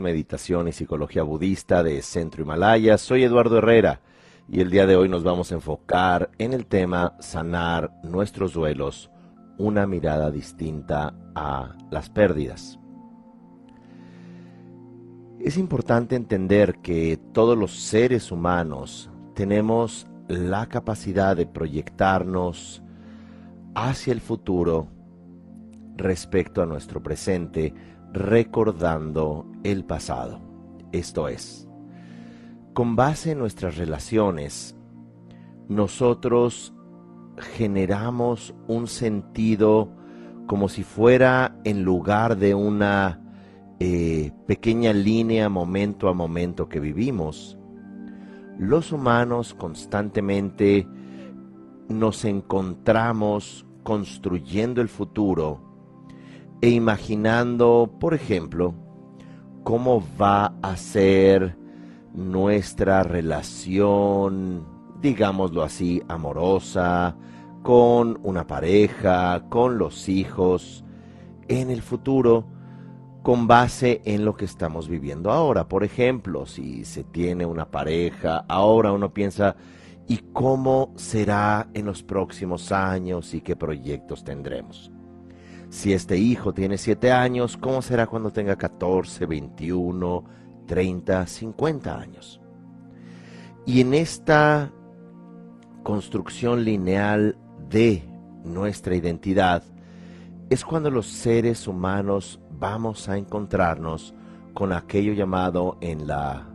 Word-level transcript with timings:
Meditación 0.00 0.68
y 0.68 0.72
Psicología 0.72 1.22
Budista 1.22 1.82
de 1.82 2.02
Centro 2.02 2.42
Himalaya. 2.42 2.98
Soy 2.98 3.24
Eduardo 3.24 3.58
Herrera 3.58 4.00
y 4.48 4.60
el 4.60 4.70
día 4.70 4.86
de 4.86 4.96
hoy 4.96 5.08
nos 5.08 5.24
vamos 5.24 5.52
a 5.52 5.56
enfocar 5.56 6.30
en 6.38 6.52
el 6.52 6.66
tema 6.66 7.16
sanar 7.20 7.92
nuestros 8.02 8.52
duelos, 8.54 9.10
una 9.58 9.86
mirada 9.86 10.30
distinta 10.30 11.14
a 11.34 11.76
las 11.90 12.08
pérdidas. 12.10 12.78
Es 15.40 15.56
importante 15.56 16.16
entender 16.16 16.78
que 16.82 17.18
todos 17.32 17.56
los 17.56 17.72
seres 17.72 18.32
humanos 18.32 19.10
tenemos 19.34 20.06
la 20.28 20.66
capacidad 20.66 21.36
de 21.36 21.46
proyectarnos 21.46 22.82
hacia 23.74 24.12
el 24.12 24.20
futuro 24.20 24.88
respecto 25.96 26.62
a 26.62 26.66
nuestro 26.66 27.02
presente 27.02 27.74
recordando 28.12 29.46
el 29.64 29.84
pasado. 29.84 30.40
Esto 30.92 31.28
es, 31.28 31.68
con 32.72 32.96
base 32.96 33.32
en 33.32 33.38
nuestras 33.38 33.76
relaciones, 33.76 34.74
nosotros 35.68 36.72
generamos 37.36 38.54
un 38.66 38.86
sentido 38.86 39.92
como 40.46 40.68
si 40.68 40.82
fuera 40.82 41.60
en 41.64 41.82
lugar 41.82 42.36
de 42.38 42.54
una 42.54 43.20
eh, 43.80 44.32
pequeña 44.46 44.92
línea 44.92 45.48
momento 45.48 46.08
a 46.08 46.14
momento 46.14 46.68
que 46.68 46.80
vivimos. 46.80 47.58
Los 48.58 48.90
humanos 48.92 49.54
constantemente 49.54 50.88
nos 51.88 52.24
encontramos 52.24 53.66
construyendo 53.84 54.80
el 54.80 54.88
futuro 54.88 55.67
e 56.60 56.70
imaginando, 56.70 57.90
por 58.00 58.14
ejemplo, 58.14 58.74
cómo 59.62 60.02
va 60.20 60.54
a 60.62 60.76
ser 60.76 61.56
nuestra 62.14 63.02
relación, 63.02 64.66
digámoslo 65.00 65.62
así, 65.62 66.02
amorosa, 66.08 67.16
con 67.62 68.18
una 68.22 68.46
pareja, 68.46 69.44
con 69.48 69.78
los 69.78 70.08
hijos, 70.08 70.84
en 71.48 71.70
el 71.70 71.82
futuro, 71.82 72.46
con 73.22 73.46
base 73.46 74.00
en 74.04 74.24
lo 74.24 74.36
que 74.36 74.44
estamos 74.44 74.88
viviendo 74.88 75.30
ahora. 75.30 75.68
Por 75.68 75.84
ejemplo, 75.84 76.46
si 76.46 76.84
se 76.84 77.04
tiene 77.04 77.46
una 77.46 77.70
pareja, 77.70 78.44
ahora 78.48 78.92
uno 78.92 79.12
piensa, 79.12 79.56
¿y 80.06 80.18
cómo 80.32 80.92
será 80.96 81.68
en 81.74 81.86
los 81.86 82.02
próximos 82.02 82.72
años 82.72 83.34
y 83.34 83.42
qué 83.42 83.54
proyectos 83.54 84.24
tendremos? 84.24 84.90
Si 85.70 85.92
este 85.92 86.16
hijo 86.16 86.54
tiene 86.54 86.78
7 86.78 87.12
años, 87.12 87.56
¿cómo 87.56 87.82
será 87.82 88.06
cuando 88.06 88.30
tenga 88.30 88.56
14, 88.56 89.26
21, 89.26 90.24
30, 90.66 91.26
50 91.26 91.98
años? 91.98 92.40
Y 93.66 93.82
en 93.82 93.92
esta 93.92 94.72
construcción 95.82 96.64
lineal 96.64 97.36
de 97.68 98.02
nuestra 98.44 98.96
identidad 98.96 99.62
es 100.48 100.64
cuando 100.64 100.90
los 100.90 101.06
seres 101.06 101.68
humanos 101.68 102.40
vamos 102.58 103.08
a 103.10 103.18
encontrarnos 103.18 104.14
con 104.54 104.72
aquello 104.72 105.12
llamado 105.12 105.76
en 105.82 106.06
la 106.06 106.48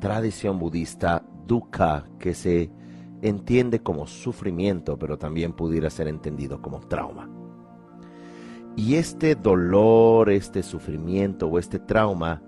tradición 0.00 0.58
budista 0.58 1.22
dukkha, 1.46 2.04
que 2.18 2.34
se 2.34 2.70
entiende 3.22 3.80
como 3.80 4.08
sufrimiento, 4.08 4.98
pero 4.98 5.16
también 5.16 5.52
pudiera 5.52 5.88
ser 5.88 6.08
entendido 6.08 6.60
como 6.60 6.80
trauma. 6.80 7.35
Y 8.76 8.96
este 8.96 9.34
dolor, 9.34 10.30
este 10.30 10.62
sufrimiento 10.62 11.48
o 11.48 11.58
este 11.58 11.78
trauma 11.78 12.42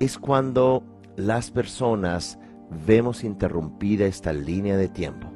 es 0.00 0.18
cuando 0.18 0.82
las 1.16 1.50
personas 1.50 2.38
vemos 2.86 3.22
interrumpida 3.22 4.06
esta 4.06 4.32
línea 4.32 4.76
de 4.76 4.88
tiempo. 4.88 5.28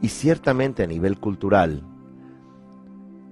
Y 0.00 0.08
ciertamente 0.08 0.84
a 0.84 0.86
nivel 0.86 1.18
cultural, 1.18 1.82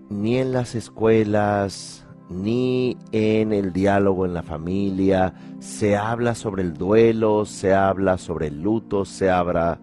ni 0.08 0.38
en 0.38 0.52
las 0.52 0.74
escuelas, 0.74 2.06
ni 2.28 2.96
en 3.12 3.52
el 3.52 3.72
diálogo 3.72 4.26
en 4.26 4.34
la 4.34 4.42
familia, 4.42 5.34
se 5.58 5.96
habla 5.96 6.34
sobre 6.34 6.62
el 6.62 6.74
duelo, 6.74 7.44
se 7.44 7.74
habla 7.74 8.18
sobre 8.18 8.48
el 8.48 8.62
luto, 8.62 9.04
se 9.04 9.30
habla, 9.30 9.78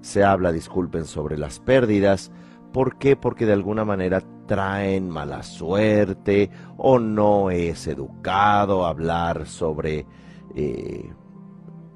se 0.00 0.24
habla, 0.24 0.52
disculpen, 0.52 1.04
sobre 1.04 1.38
las 1.38 1.60
pérdidas. 1.60 2.32
¿Por 2.72 2.96
qué? 2.96 3.16
Porque 3.16 3.46
de 3.46 3.52
alguna 3.52 3.84
manera 3.84 4.22
traen 4.46 5.08
mala 5.10 5.42
suerte 5.42 6.50
o 6.76 6.98
no 6.98 7.50
es 7.50 7.86
educado 7.86 8.86
hablar 8.86 9.46
sobre 9.46 10.06
eh, 10.54 11.10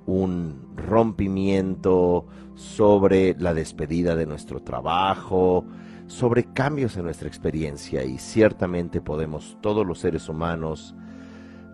un 0.06 0.72
rompimiento, 0.76 2.26
sobre 2.54 3.34
la 3.38 3.54
despedida 3.54 4.14
de 4.16 4.26
nuestro 4.26 4.62
trabajo, 4.62 5.64
sobre 6.06 6.44
cambios 6.44 6.96
en 6.96 7.04
nuestra 7.04 7.28
experiencia 7.28 8.04
y 8.04 8.18
ciertamente 8.18 9.00
podemos 9.00 9.58
todos 9.60 9.86
los 9.86 9.98
seres 9.98 10.28
humanos 10.28 10.94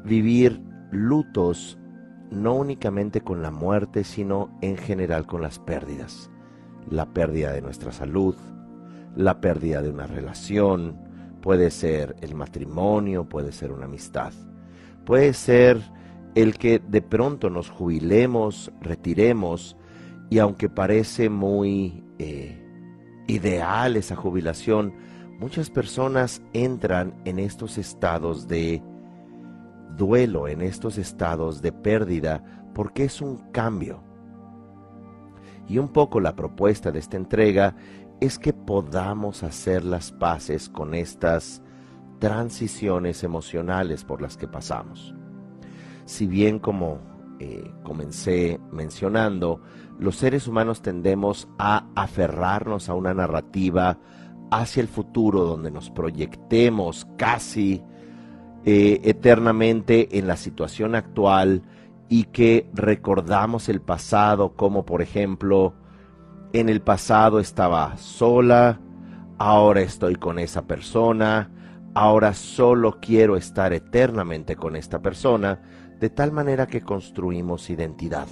vivir 0.05 0.63
lutos 0.91 1.79
no 2.31 2.55
únicamente 2.55 3.21
con 3.21 3.43
la 3.43 3.51
muerte, 3.51 4.05
sino 4.05 4.57
en 4.63 4.77
general 4.79 5.27
con 5.27 5.43
las 5.43 5.59
pérdidas. 5.59 6.31
La 6.89 7.13
pérdida 7.13 7.53
de 7.53 7.61
nuestra 7.61 7.93
salud, 7.93 8.35
la 9.17 9.41
pérdida 9.41 9.83
de 9.83 9.91
una 9.91 10.07
relación, 10.07 10.99
puede 11.41 11.71
ser 11.71 12.17
el 12.21 12.35
matrimonio, 12.35 13.29
puede 13.29 13.53
ser 13.53 13.73
una 13.73 13.87
amistad, 13.87 14.33
puede 15.05 15.33
ser 15.35 15.81
el 16.35 16.57
que 16.57 16.79
de 16.79 17.03
pronto 17.03 17.51
nos 17.51 17.69
jubilemos, 17.69 18.73
retiremos, 18.81 19.77
y 20.31 20.39
aunque 20.39 20.71
parece 20.71 21.29
muy 21.29 22.05
eh, 22.19 22.59
ideal 23.27 23.97
esa 23.97 24.17
jubilación, 24.17 24.95
muchas 25.39 25.69
personas 25.69 26.43
entran 26.55 27.21
en 27.25 27.39
estos 27.39 27.77
estados 27.77 28.49
de 28.49 28.83
duelo, 29.97 30.49
en 30.49 30.63
estos 30.63 30.97
estados 30.97 31.61
de 31.61 31.73
pérdida, 31.73 32.63
porque 32.75 33.05
es 33.05 33.21
un 33.21 33.51
cambio. 33.53 34.03
Y 35.69 35.79
un 35.79 35.89
poco 35.89 36.21
la 36.21 36.35
propuesta 36.35 36.91
de 36.91 36.99
esta 36.99 37.17
entrega 37.17 37.77
es 38.23 38.39
que 38.39 38.53
podamos 38.53 39.43
hacer 39.43 39.85
las 39.85 40.13
paces 40.13 40.69
con 40.69 40.95
estas 40.95 41.61
transiciones 42.21 43.25
emocionales 43.25 44.05
por 44.05 44.23
las 44.23 44.37
que 44.37 44.47
pasamos. 44.47 45.13
Si 46.05 46.29
bien 46.29 46.61
como 46.61 47.01
eh, 47.41 47.69
comencé 47.83 48.61
mencionando, 48.71 49.61
los 49.99 50.15
seres 50.15 50.47
humanos 50.47 50.83
tendemos 50.83 51.49
a 51.59 51.89
aferrarnos 51.97 52.89
a 52.89 52.95
una 52.95 53.13
narrativa 53.13 53.99
hacia 54.53 54.83
el 54.83 54.89
futuro 54.89 55.43
donde 55.43 55.73
nos 55.73 55.91
proyectemos 55.91 57.09
casi 57.17 57.83
eh, 58.65 59.01
eternamente 59.03 60.17
en 60.17 60.29
la 60.29 60.37
situación 60.37 60.95
actual 60.95 61.63
y 62.09 62.25
que 62.25 62.71
recordamos 62.73 63.69
el 63.69 63.81
pasado 63.81 64.55
como 64.55 64.87
por 64.87 65.03
ejemplo 65.03 65.75
en 66.53 66.69
el 66.69 66.83
pasado 66.83 67.41
estaba 67.41 67.97
sola, 67.97 68.79
ahora 69.39 69.81
estoy 69.81 70.17
con 70.17 70.39
esa 70.39 70.67
persona, 70.67 71.51
ahora 71.95 72.35
solo 72.35 72.99
quiero 73.01 73.37
estar 73.37 73.73
eternamente 73.73 74.57
con 74.57 74.77
esta 74.77 75.01
persona, 75.01 75.61
de 75.99 76.11
tal 76.11 76.33
manera 76.33 76.67
que 76.67 76.83
construimos 76.83 77.71
identidad. 77.71 78.29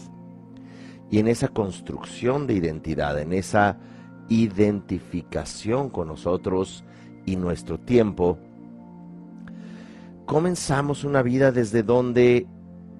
Y 1.10 1.18
en 1.18 1.28
esa 1.28 1.48
construcción 1.48 2.46
de 2.46 2.54
identidad, 2.54 3.18
en 3.18 3.32
esa 3.32 3.78
identificación 4.28 5.88
con 5.88 6.08
nosotros 6.08 6.84
y 7.24 7.36
nuestro 7.36 7.80
tiempo, 7.80 8.38
comenzamos 10.26 11.04
una 11.04 11.22
vida 11.22 11.52
desde 11.52 11.82
donde, 11.82 12.46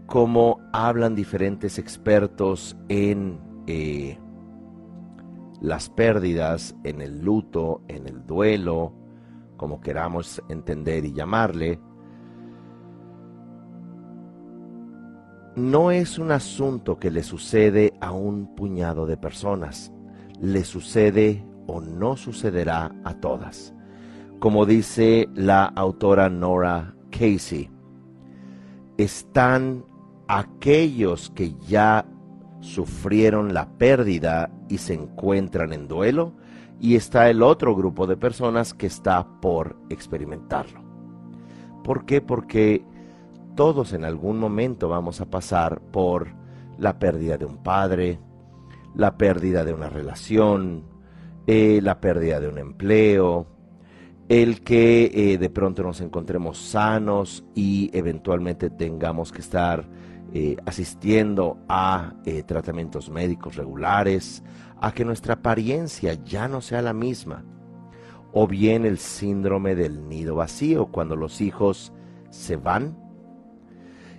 como 0.06 0.59
hablan 0.73 1.15
diferentes 1.15 1.79
expertos 1.79 2.77
en 2.89 3.39
eh, 3.67 4.19
las 5.61 5.91
pérdidas, 5.91 6.75
en 6.85 7.01
el 7.01 7.21
luto, 7.21 7.83
en 7.89 8.07
el 8.07 8.27
duelo, 8.27 8.93
como 9.57 9.81
queramos 9.81 10.43
entender 10.49 11.05
y 11.05 11.12
llamarle, 11.12 11.79
no 15.57 15.91
es 15.91 16.19
un 16.19 16.33
asunto 16.33 16.99
que 16.99 17.11
le 17.11 17.23
sucede 17.23 17.93
a 18.01 18.12
un 18.12 18.55
puñado 18.55 19.07
de 19.07 19.17
personas, 19.17 19.93
le 20.41 20.65
sucede 20.65 21.45
o 21.67 21.81
no 21.81 22.17
sucederá 22.17 22.95
a 23.05 23.15
todas. 23.15 23.75
Como 24.39 24.65
dice 24.65 25.29
la 25.35 25.67
autora 25.67 26.31
Nora 26.31 26.95
Casey, 27.11 27.69
están 28.97 29.85
aquellos 30.29 31.31
que 31.31 31.55
ya 31.69 32.06
sufrieron 32.61 33.53
la 33.53 33.69
pérdida 33.77 34.51
y 34.70 34.78
se 34.78 34.94
encuentran 34.94 35.75
en 35.75 35.88
duelo, 35.88 36.32
y 36.81 36.96
está 36.96 37.28
el 37.28 37.43
otro 37.43 37.76
grupo 37.76 38.06
de 38.06 38.17
personas 38.17 38.72
que 38.72 38.87
está 38.87 39.26
por 39.43 39.76
experimentarlo. 39.90 40.81
¿Por 41.84 42.06
qué? 42.06 42.22
Porque 42.22 42.82
todos 43.55 43.93
en 43.93 44.05
algún 44.05 44.38
momento 44.38 44.88
vamos 44.88 45.20
a 45.20 45.28
pasar 45.28 45.81
por 45.81 46.28
la 46.78 46.99
pérdida 46.99 47.37
de 47.37 47.44
un 47.44 47.58
padre, 47.58 48.19
la 48.94 49.19
pérdida 49.19 49.64
de 49.64 49.75
una 49.75 49.90
relación, 49.90 50.84
eh, 51.46 51.81
la 51.82 52.00
pérdida 52.00 52.40
de 52.40 52.49
un 52.49 52.58
empleo, 52.58 53.46
el 54.31 54.62
que 54.62 55.11
eh, 55.12 55.38
de 55.38 55.50
pronto 55.50 55.82
nos 55.82 56.00
encontremos 56.00 56.58
sanos 56.58 57.44
y 57.55 57.90
eventualmente 57.93 58.70
tengamos 58.70 59.32
que 59.32 59.40
estar 59.40 59.88
eh, 60.32 60.56
asistiendo 60.67 61.59
a 61.69 62.12
tratamientos 62.47 63.11
médicos 63.11 63.56
regulares, 63.56 64.43
a 64.81 64.93
que 64.93 65.05
nuestra 65.05 65.35
apariencia 65.35 66.15
ya 66.15 66.49
no 66.49 66.61
sea 66.61 66.82
la 66.82 66.93
misma, 66.93 67.44
o 68.32 68.47
bien 68.47 68.85
el 68.87 68.99
síndrome 68.99 69.75
del 69.75 70.09
nido 70.09 70.37
vacío, 70.37 70.87
cuando 70.87 71.17
los 71.17 71.41
hijos 71.41 71.93
se 72.31 72.56
van. 72.56 72.97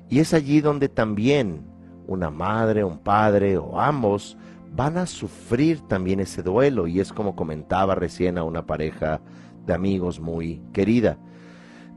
Y 0.09 0.19
es 0.19 0.33
allí 0.33 0.59
donde 0.59 0.89
también 0.89 1.65
una 2.07 2.29
madre, 2.29 2.83
un 2.83 2.99
padre 2.99 3.57
o 3.57 3.79
ambos 3.79 4.37
van 4.73 4.97
a 4.97 5.05
sufrir 5.05 5.81
también 5.81 6.19
ese 6.19 6.43
duelo 6.43 6.87
y 6.87 6.99
es 6.99 7.11
como 7.11 7.35
comentaba 7.35 7.95
recién 7.95 8.37
a 8.37 8.43
una 8.43 8.65
pareja 8.65 9.21
de 9.65 9.73
amigos 9.73 10.19
muy 10.19 10.61
querida. 10.73 11.17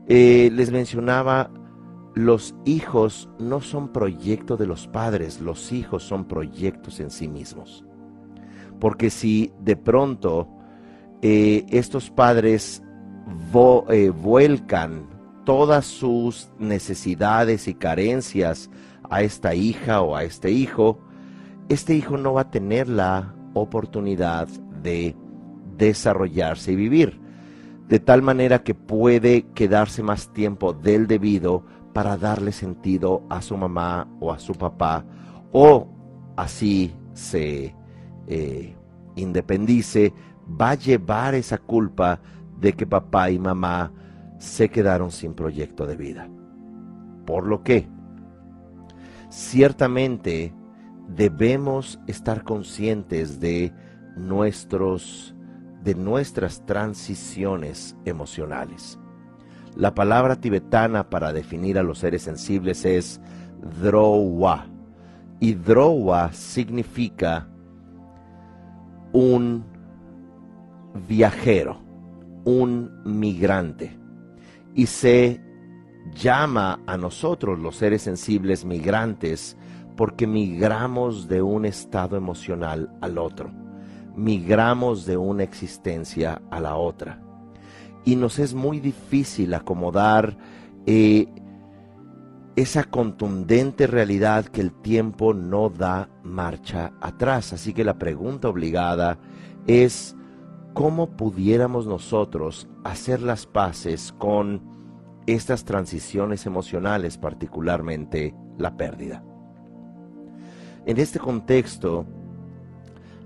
Eh, 0.07 0.49
les 0.53 0.71
mencionaba, 0.71 1.49
los 2.15 2.55
hijos 2.63 3.29
no 3.39 3.59
son 3.59 3.89
proyecto 3.89 4.55
de 4.55 4.65
los 4.65 4.87
padres, 4.87 5.41
los 5.41 5.73
hijos 5.73 6.03
son 6.03 6.25
proyectos 6.25 7.01
en 7.01 7.11
sí 7.11 7.27
mismos. 7.27 7.85
Porque 8.79 9.09
si 9.09 9.51
de 9.59 9.75
pronto 9.75 10.47
eh, 11.21 11.65
estos 11.69 12.09
padres 12.09 12.81
eh, 13.89 14.09
vuelcan 14.09 15.09
todas 15.43 15.85
sus 15.85 16.49
necesidades 16.57 17.67
y 17.67 17.75
carencias 17.75 18.69
a 19.09 19.21
esta 19.21 19.53
hija 19.53 20.01
o 20.01 20.15
a 20.15 20.23
este 20.23 20.51
hijo, 20.51 20.99
este 21.67 21.95
hijo 21.95 22.17
no 22.17 22.33
va 22.33 22.41
a 22.41 22.51
tener 22.51 22.87
la 22.87 23.35
oportunidad 23.53 24.47
de 24.81 25.15
desarrollarse 25.77 26.71
y 26.71 26.75
vivir, 26.75 27.19
de 27.89 27.99
tal 27.99 28.21
manera 28.21 28.63
que 28.63 28.73
puede 28.73 29.43
quedarse 29.53 30.01
más 30.01 30.31
tiempo 30.31 30.73
del 30.73 31.07
debido 31.07 31.65
para 31.95 32.17
darle 32.17 32.51
sentido 32.51 33.23
a 33.29 33.41
su 33.41 33.55
mamá 33.55 34.05
o 34.19 34.33
a 34.33 34.37
su 34.37 34.51
papá, 34.53 35.05
o 35.53 35.87
así 36.35 36.93
se 37.13 37.73
eh, 38.27 38.75
independice, 39.15 40.13
va 40.61 40.71
a 40.71 40.75
llevar 40.75 41.35
esa 41.35 41.57
culpa 41.57 42.19
de 42.59 42.73
que 42.73 42.85
papá 42.85 43.29
y 43.29 43.39
mamá 43.39 43.93
se 44.39 44.67
quedaron 44.67 45.09
sin 45.09 45.35
proyecto 45.35 45.87
de 45.87 45.95
vida. 45.95 46.27
Por 47.25 47.47
lo 47.47 47.63
que, 47.63 47.87
ciertamente, 49.29 50.53
debemos 51.07 51.97
estar 52.07 52.43
conscientes 52.43 53.39
de 53.39 53.71
nuestros 54.17 55.33
de 55.81 55.95
nuestras 55.95 56.65
transiciones 56.65 57.95
emocionales. 58.03 58.99
La 59.75 59.93
palabra 59.93 60.37
tibetana 60.37 61.09
para 61.09 61.33
definir 61.33 61.77
a 61.77 61.83
los 61.83 61.99
seres 61.99 62.21
sensibles 62.21 62.85
es 62.85 63.19
drowa. 63.81 64.67
Y 65.39 65.53
drowa 65.53 66.31
significa 66.31 67.47
un 69.11 69.65
viajero, 71.07 71.81
un 72.45 73.01
migrante. 73.03 73.97
Y 74.73 74.85
se 74.85 75.41
llama 76.13 76.79
a 76.85 76.97
nosotros 76.97 77.59
los 77.59 77.75
seres 77.75 78.03
sensibles 78.03 78.63
migrantes 78.63 79.57
porque 79.95 80.27
migramos 80.27 81.27
de 81.27 81.41
un 81.41 81.65
estado 81.65 82.17
emocional 82.17 82.91
al 83.01 83.17
otro, 83.17 83.51
migramos 84.15 85.05
de 85.05 85.17
una 85.17 85.43
existencia 85.43 86.41
a 86.51 86.59
la 86.59 86.75
otra. 86.75 87.24
Y 88.05 88.15
nos 88.15 88.39
es 88.39 88.53
muy 88.53 88.79
difícil 88.79 89.53
acomodar 89.53 90.37
eh, 90.85 91.27
esa 92.55 92.85
contundente 92.85 93.87
realidad 93.87 94.45
que 94.45 94.61
el 94.61 94.71
tiempo 94.71 95.33
no 95.33 95.69
da 95.69 96.09
marcha 96.23 96.93
atrás. 97.01 97.51
Así 97.51 97.73
que 97.73 97.83
la 97.83 97.97
pregunta 97.97 98.47
obligada 98.47 99.17
es, 99.67 100.15
¿cómo 100.73 101.17
pudiéramos 101.17 101.87
nosotros 101.87 102.69
hacer 102.83 103.21
las 103.21 103.45
paces 103.45 104.13
con 104.17 104.61
estas 105.25 105.65
transiciones 105.65 106.45
emocionales, 106.45 107.17
particularmente 107.17 108.33
la 108.57 108.77
pérdida? 108.77 109.23
En 110.85 110.97
este 110.97 111.19
contexto, 111.19 112.05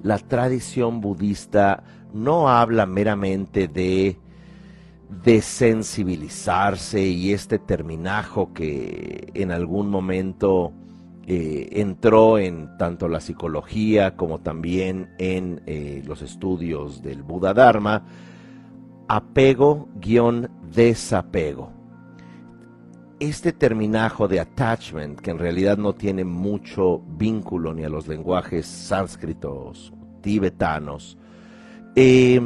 la 0.01 0.17
tradición 0.17 1.01
budista 1.01 1.83
no 2.13 2.49
habla 2.49 2.85
meramente 2.85 3.67
de 3.67 4.17
desensibilizarse 5.09 7.01
y 7.01 7.33
este 7.33 7.59
terminajo 7.59 8.53
que 8.53 9.31
en 9.33 9.51
algún 9.51 9.89
momento 9.89 10.71
eh, 11.27 11.67
entró 11.73 12.37
en 12.37 12.77
tanto 12.77 13.07
la 13.07 13.19
psicología 13.19 14.15
como 14.15 14.39
también 14.39 15.09
en 15.17 15.61
eh, 15.65 16.03
los 16.05 16.21
estudios 16.21 17.01
del 17.01 17.23
Buda 17.23 17.53
Dharma, 17.53 18.03
apego-desapego 19.07 21.79
este 23.19 23.51
terminajo 23.51 24.27
de 24.27 24.39
attachment, 24.39 25.19
que 25.19 25.31
en 25.31 25.39
realidad 25.39 25.77
no 25.77 25.93
tiene 25.93 26.23
mucho 26.23 27.01
vínculo 27.17 27.73
ni 27.73 27.83
a 27.83 27.89
los 27.89 28.07
lenguajes 28.07 28.65
sánscritos, 28.65 29.93
tibetanos, 30.21 31.17
eh, 31.95 32.39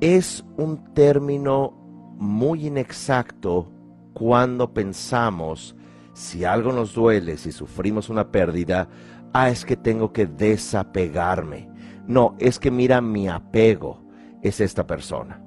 es 0.00 0.44
un 0.56 0.92
término 0.94 1.72
muy 2.18 2.66
inexacto 2.66 3.70
cuando 4.12 4.72
pensamos 4.72 5.76
si 6.12 6.44
algo 6.44 6.72
nos 6.72 6.94
duele, 6.94 7.36
si 7.36 7.52
sufrimos 7.52 8.08
una 8.08 8.30
pérdida, 8.30 8.88
ah, 9.32 9.50
es 9.50 9.64
que 9.64 9.76
tengo 9.76 10.12
que 10.12 10.26
desapegarme. 10.26 11.68
No, 12.06 12.34
es 12.38 12.58
que 12.58 12.70
mira, 12.70 13.00
mi 13.00 13.28
apego 13.28 14.02
es 14.42 14.60
esta 14.60 14.86
persona. 14.86 15.40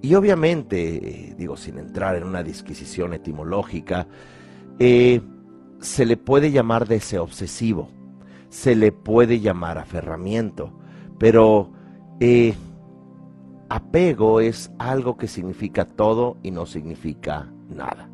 Y 0.00 0.16
obviamente, 0.16 1.28
eh, 1.28 1.34
digo, 1.38 1.56
sin 1.56 1.78
entrar 1.78 2.16
en 2.16 2.24
una 2.24 2.42
disquisición 2.42 3.14
etimológica, 3.14 4.08
eh, 4.80 5.20
se 5.80 6.04
le 6.04 6.16
puede 6.16 6.50
llamar 6.50 6.88
deseo 6.88 7.22
obsesivo, 7.22 7.88
se 8.48 8.74
le 8.74 8.90
puede 8.90 9.38
llamar 9.38 9.78
aferramiento, 9.78 10.72
pero 11.18 11.70
eh, 12.18 12.54
apego 13.72 14.40
es 14.40 14.70
algo 14.78 15.16
que 15.16 15.26
significa 15.26 15.86
todo 15.86 16.36
y 16.42 16.50
no 16.50 16.66
significa 16.66 17.50
nada. 17.70 18.10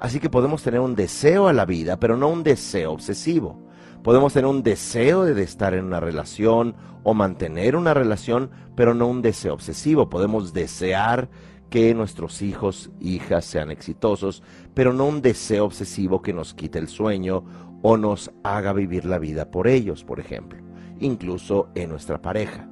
Así 0.00 0.18
que 0.18 0.30
podemos 0.30 0.62
tener 0.62 0.80
un 0.80 0.94
deseo 0.94 1.46
a 1.46 1.52
la 1.52 1.66
vida, 1.66 2.00
pero 2.00 2.16
no 2.16 2.28
un 2.28 2.42
deseo 2.42 2.92
obsesivo. 2.92 3.58
Podemos 4.02 4.32
tener 4.32 4.46
un 4.46 4.62
deseo 4.62 5.24
de 5.24 5.42
estar 5.42 5.74
en 5.74 5.84
una 5.84 6.00
relación 6.00 6.74
o 7.02 7.12
mantener 7.12 7.76
una 7.76 7.92
relación, 7.92 8.50
pero 8.74 8.94
no 8.94 9.08
un 9.08 9.20
deseo 9.20 9.52
obsesivo. 9.52 10.08
Podemos 10.08 10.54
desear 10.54 11.28
que 11.68 11.94
nuestros 11.94 12.40
hijos, 12.40 12.90
hijas 12.98 13.44
sean 13.44 13.70
exitosos, 13.70 14.42
pero 14.72 14.94
no 14.94 15.04
un 15.04 15.20
deseo 15.20 15.66
obsesivo 15.66 16.22
que 16.22 16.32
nos 16.32 16.54
quite 16.54 16.78
el 16.78 16.88
sueño 16.88 17.44
o 17.82 17.98
nos 17.98 18.32
haga 18.42 18.72
vivir 18.72 19.04
la 19.04 19.18
vida 19.18 19.50
por 19.50 19.68
ellos, 19.68 20.02
por 20.02 20.18
ejemplo, 20.18 20.62
incluso 20.98 21.68
en 21.74 21.90
nuestra 21.90 22.22
pareja. 22.22 22.71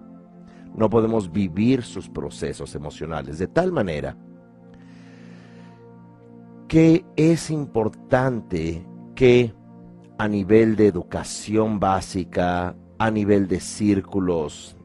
No 0.74 0.88
podemos 0.88 1.30
vivir 1.30 1.82
sus 1.82 2.08
procesos 2.08 2.74
emocionales 2.74 3.38
de 3.38 3.48
tal 3.48 3.72
manera 3.72 4.16
que 6.68 7.04
es 7.16 7.50
importante 7.50 8.86
que 9.16 9.52
a 10.18 10.28
nivel 10.28 10.76
de 10.76 10.86
educación 10.86 11.80
básica, 11.80 12.76
a 12.98 13.10
nivel 13.10 13.48
de 13.48 13.58
círculos 13.58 14.76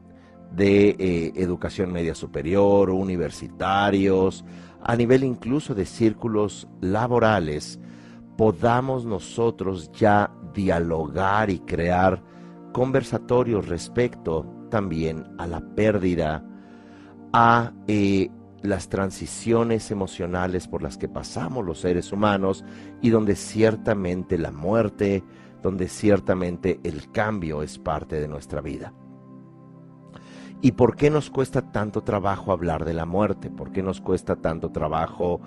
de 0.52 0.96
eh, 0.98 1.34
educación 1.36 1.92
media 1.92 2.16
superior, 2.16 2.90
universitarios, 2.90 4.46
a 4.82 4.96
nivel 4.96 5.24
incluso 5.24 5.76
de 5.76 5.86
círculos 5.86 6.68
laborales, 6.82 7.80
podamos 8.38 9.06
nosotros 9.06 9.92
ya 9.92 10.32
dialogar 10.54 11.50
y 11.50 11.60
crear 11.60 12.24
conversatorios 12.72 13.68
respecto 13.68 14.55
también 14.70 15.26
a 15.38 15.48
la 15.48 15.62
pérdida, 15.76 16.44
a 17.34 17.72
eh, 17.88 18.30
las 18.62 18.90
transiciones 18.90 19.92
emocionales 19.92 20.68
por 20.68 20.82
las 20.82 20.98
que 20.98 21.08
pasamos 21.08 21.66
los 21.66 21.80
seres 21.80 22.12
humanos 22.12 22.66
y 23.02 23.10
donde 23.10 23.36
ciertamente 23.36 24.38
la 24.38 24.52
muerte, 24.52 25.24
donde 25.62 25.88
ciertamente 25.88 26.80
el 26.84 27.12
cambio 27.12 27.62
es 27.62 27.78
parte 27.78 28.20
de 28.20 28.28
nuestra 28.28 28.62
vida. 28.62 28.94
¿Y 30.62 30.72
por 30.72 30.96
qué 30.96 31.10
nos 31.10 31.30
cuesta 31.30 31.72
tanto 31.72 32.02
trabajo 32.02 32.52
hablar 32.52 32.86
de 32.86 32.94
la 32.94 33.06
muerte? 33.06 33.52
¿Por 33.52 33.72
qué 33.72 33.84
nos 33.84 34.02
cuesta 34.02 34.36
tanto 34.38 34.72
trabajo 34.72 35.42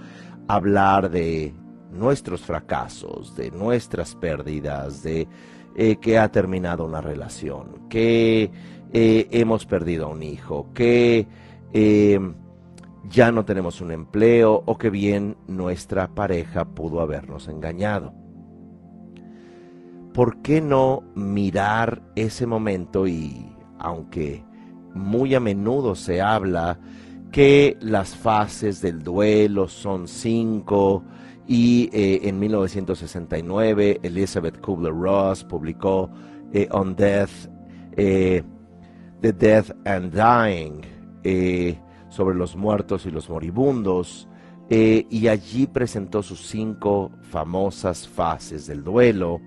hablar 0.46 1.10
de 1.10 1.54
nuestros 1.90 2.42
fracasos, 2.42 3.34
de 3.34 3.50
nuestras 3.50 4.14
pérdidas, 4.14 5.02
de 5.02 5.26
eh, 5.74 5.96
que 5.96 6.18
ha 6.18 6.30
terminado 6.30 6.84
una 6.84 7.00
relación, 7.00 7.88
que 7.88 8.50
eh, 8.92 9.28
hemos 9.30 9.66
perdido 9.66 10.06
a 10.06 10.08
un 10.08 10.22
hijo, 10.22 10.72
que 10.74 11.26
eh, 11.72 12.18
ya 13.08 13.32
no 13.32 13.44
tenemos 13.44 13.80
un 13.80 13.90
empleo 13.90 14.62
o 14.66 14.78
que 14.78 14.90
bien 14.90 15.36
nuestra 15.46 16.08
pareja 16.08 16.64
pudo 16.64 17.00
habernos 17.00 17.48
engañado. 17.48 18.12
¿Por 20.12 20.42
qué 20.42 20.60
no 20.60 21.02
mirar 21.14 22.02
ese 22.16 22.46
momento 22.46 23.06
y, 23.06 23.46
aunque 23.78 24.42
muy 24.94 25.34
a 25.34 25.40
menudo 25.40 25.94
se 25.94 26.20
habla 26.20 26.78
que 27.30 27.76
las 27.80 28.16
fases 28.16 28.80
del 28.80 29.02
duelo 29.02 29.68
son 29.68 30.08
cinco 30.08 31.04
y 31.46 31.88
eh, 31.92 32.20
en 32.24 32.38
1969 32.38 34.00
Elizabeth 34.02 34.60
Kubler-Ross 34.60 35.44
publicó 35.44 36.10
eh, 36.52 36.68
On 36.72 36.96
Death, 36.96 37.30
The 39.20 39.32
Death 39.32 39.70
and 39.84 40.12
Dying, 40.12 40.82
sobre 42.08 42.36
los 42.36 42.56
muertos 42.56 43.06
y 43.06 43.10
los 43.10 43.28
moribundos, 43.28 44.28
y 44.70 45.28
allí 45.28 45.66
presentó 45.66 46.22
sus 46.22 46.46
cinco 46.46 47.10
famosas 47.30 48.06
fases 48.06 48.66
del 48.66 48.84
duelo. 48.84 49.40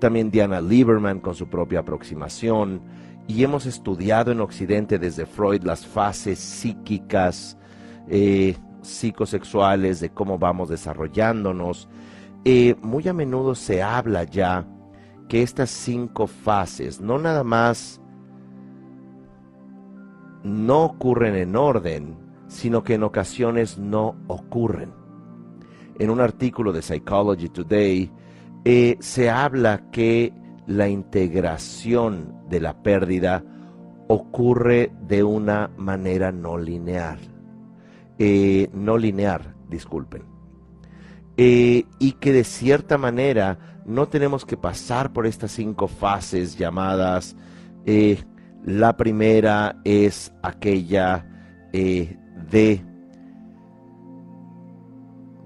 también 0.00 0.30
Diana 0.30 0.60
Lieberman 0.60 1.20
con 1.20 1.34
su 1.34 1.48
propia 1.48 1.80
aproximación, 1.80 2.80
y 3.26 3.42
hemos 3.42 3.66
estudiado 3.66 4.32
en 4.32 4.40
Occidente 4.40 4.98
desde 4.98 5.26
Freud 5.26 5.62
las 5.62 5.86
fases 5.86 6.38
psíquicas, 6.38 7.56
eh, 8.08 8.54
psicosexuales, 8.82 10.00
de 10.00 10.10
cómo 10.10 10.38
vamos 10.38 10.68
desarrollándonos. 10.68 11.88
Eh, 12.44 12.76
muy 12.82 13.08
a 13.08 13.14
menudo 13.14 13.54
se 13.54 13.82
habla 13.82 14.24
ya 14.24 14.66
que 15.28 15.42
estas 15.42 15.70
cinco 15.70 16.26
fases 16.26 17.00
no 17.00 17.18
nada 17.18 17.42
más 17.44 18.02
no 20.44 20.84
ocurren 20.84 21.34
en 21.34 21.56
orden, 21.56 22.16
sino 22.46 22.84
que 22.84 22.94
en 22.94 23.02
ocasiones 23.02 23.78
no 23.78 24.14
ocurren. 24.28 24.92
En 25.98 26.10
un 26.10 26.20
artículo 26.20 26.72
de 26.72 26.82
Psychology 26.82 27.48
Today 27.48 28.10
eh, 28.64 28.96
se 29.00 29.30
habla 29.30 29.90
que 29.90 30.32
la 30.66 30.88
integración 30.88 32.34
de 32.48 32.60
la 32.60 32.82
pérdida 32.82 33.42
ocurre 34.08 34.92
de 35.06 35.24
una 35.24 35.70
manera 35.76 36.30
no 36.30 36.58
lineal. 36.58 37.18
Eh, 38.18 38.68
no 38.72 38.98
lineal, 38.98 39.54
disculpen. 39.68 40.24
Eh, 41.36 41.84
y 41.98 42.12
que 42.12 42.32
de 42.32 42.44
cierta 42.44 42.98
manera 42.98 43.80
no 43.86 44.08
tenemos 44.08 44.44
que 44.44 44.56
pasar 44.56 45.12
por 45.12 45.26
estas 45.26 45.52
cinco 45.52 45.88
fases 45.88 46.56
llamadas, 46.56 47.36
la 48.64 48.96
primera 48.96 49.76
es 49.84 50.32
aquella 50.42 51.26
de 51.72 52.84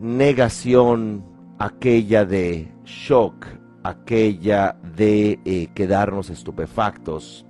negación, 0.01 1.25
aquella 1.59 2.25
de 2.25 2.73
shock, 2.85 3.47
aquella 3.83 4.77
de 4.97 5.41
eh, 5.45 5.69
quedarnos 5.75 6.31
estupefactos. 6.31 7.45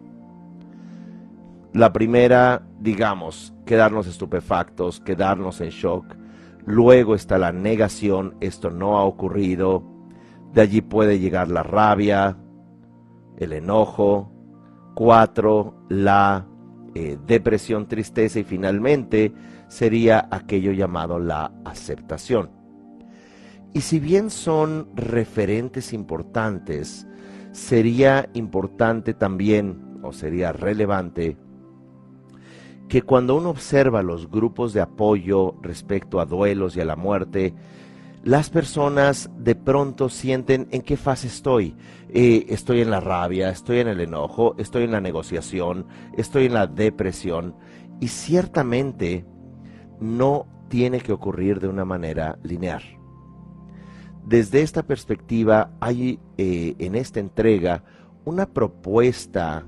La 1.74 1.92
primera, 1.92 2.62
digamos, 2.80 3.54
quedarnos 3.66 4.06
estupefactos, 4.06 5.00
quedarnos 5.00 5.60
en 5.60 5.68
shock. 5.68 6.16
Luego 6.64 7.14
está 7.14 7.38
la 7.38 7.52
negación, 7.52 8.36
esto 8.40 8.70
no 8.70 8.98
ha 8.98 9.04
ocurrido. 9.04 9.82
De 10.54 10.62
allí 10.62 10.80
puede 10.80 11.18
llegar 11.18 11.48
la 11.48 11.62
rabia, 11.62 12.38
el 13.36 13.52
enojo. 13.52 14.32
Cuatro, 14.98 15.84
la 15.88 16.44
eh, 16.92 17.18
depresión, 17.24 17.86
tristeza 17.86 18.40
y 18.40 18.42
finalmente 18.42 19.32
sería 19.68 20.26
aquello 20.28 20.72
llamado 20.72 21.20
la 21.20 21.52
aceptación. 21.64 22.50
Y 23.72 23.82
si 23.82 24.00
bien 24.00 24.28
son 24.28 24.88
referentes 24.96 25.92
importantes, 25.92 27.06
sería 27.52 28.28
importante 28.34 29.14
también, 29.14 30.00
o 30.02 30.12
sería 30.12 30.50
relevante, 30.50 31.36
que 32.88 33.02
cuando 33.02 33.36
uno 33.36 33.50
observa 33.50 34.02
los 34.02 34.28
grupos 34.28 34.72
de 34.72 34.80
apoyo 34.80 35.54
respecto 35.62 36.18
a 36.18 36.26
duelos 36.26 36.76
y 36.76 36.80
a 36.80 36.84
la 36.84 36.96
muerte, 36.96 37.54
las 38.28 38.50
personas 38.50 39.30
de 39.38 39.54
pronto 39.54 40.10
sienten 40.10 40.68
en 40.70 40.82
qué 40.82 40.98
fase 40.98 41.28
estoy. 41.28 41.74
Eh, 42.10 42.44
estoy 42.50 42.82
en 42.82 42.90
la 42.90 43.00
rabia, 43.00 43.48
estoy 43.48 43.78
en 43.78 43.88
el 43.88 44.02
enojo, 44.02 44.54
estoy 44.58 44.84
en 44.84 44.90
la 44.90 45.00
negociación, 45.00 45.86
estoy 46.14 46.44
en 46.44 46.52
la 46.52 46.66
depresión. 46.66 47.56
Y 48.02 48.08
ciertamente 48.08 49.24
no 49.98 50.46
tiene 50.68 51.00
que 51.00 51.12
ocurrir 51.12 51.58
de 51.58 51.68
una 51.68 51.86
manera 51.86 52.38
lineal. 52.42 52.82
Desde 54.26 54.60
esta 54.60 54.82
perspectiva 54.82 55.70
hay 55.80 56.20
eh, 56.36 56.74
en 56.78 56.96
esta 56.96 57.20
entrega 57.20 57.82
una 58.26 58.44
propuesta 58.44 59.64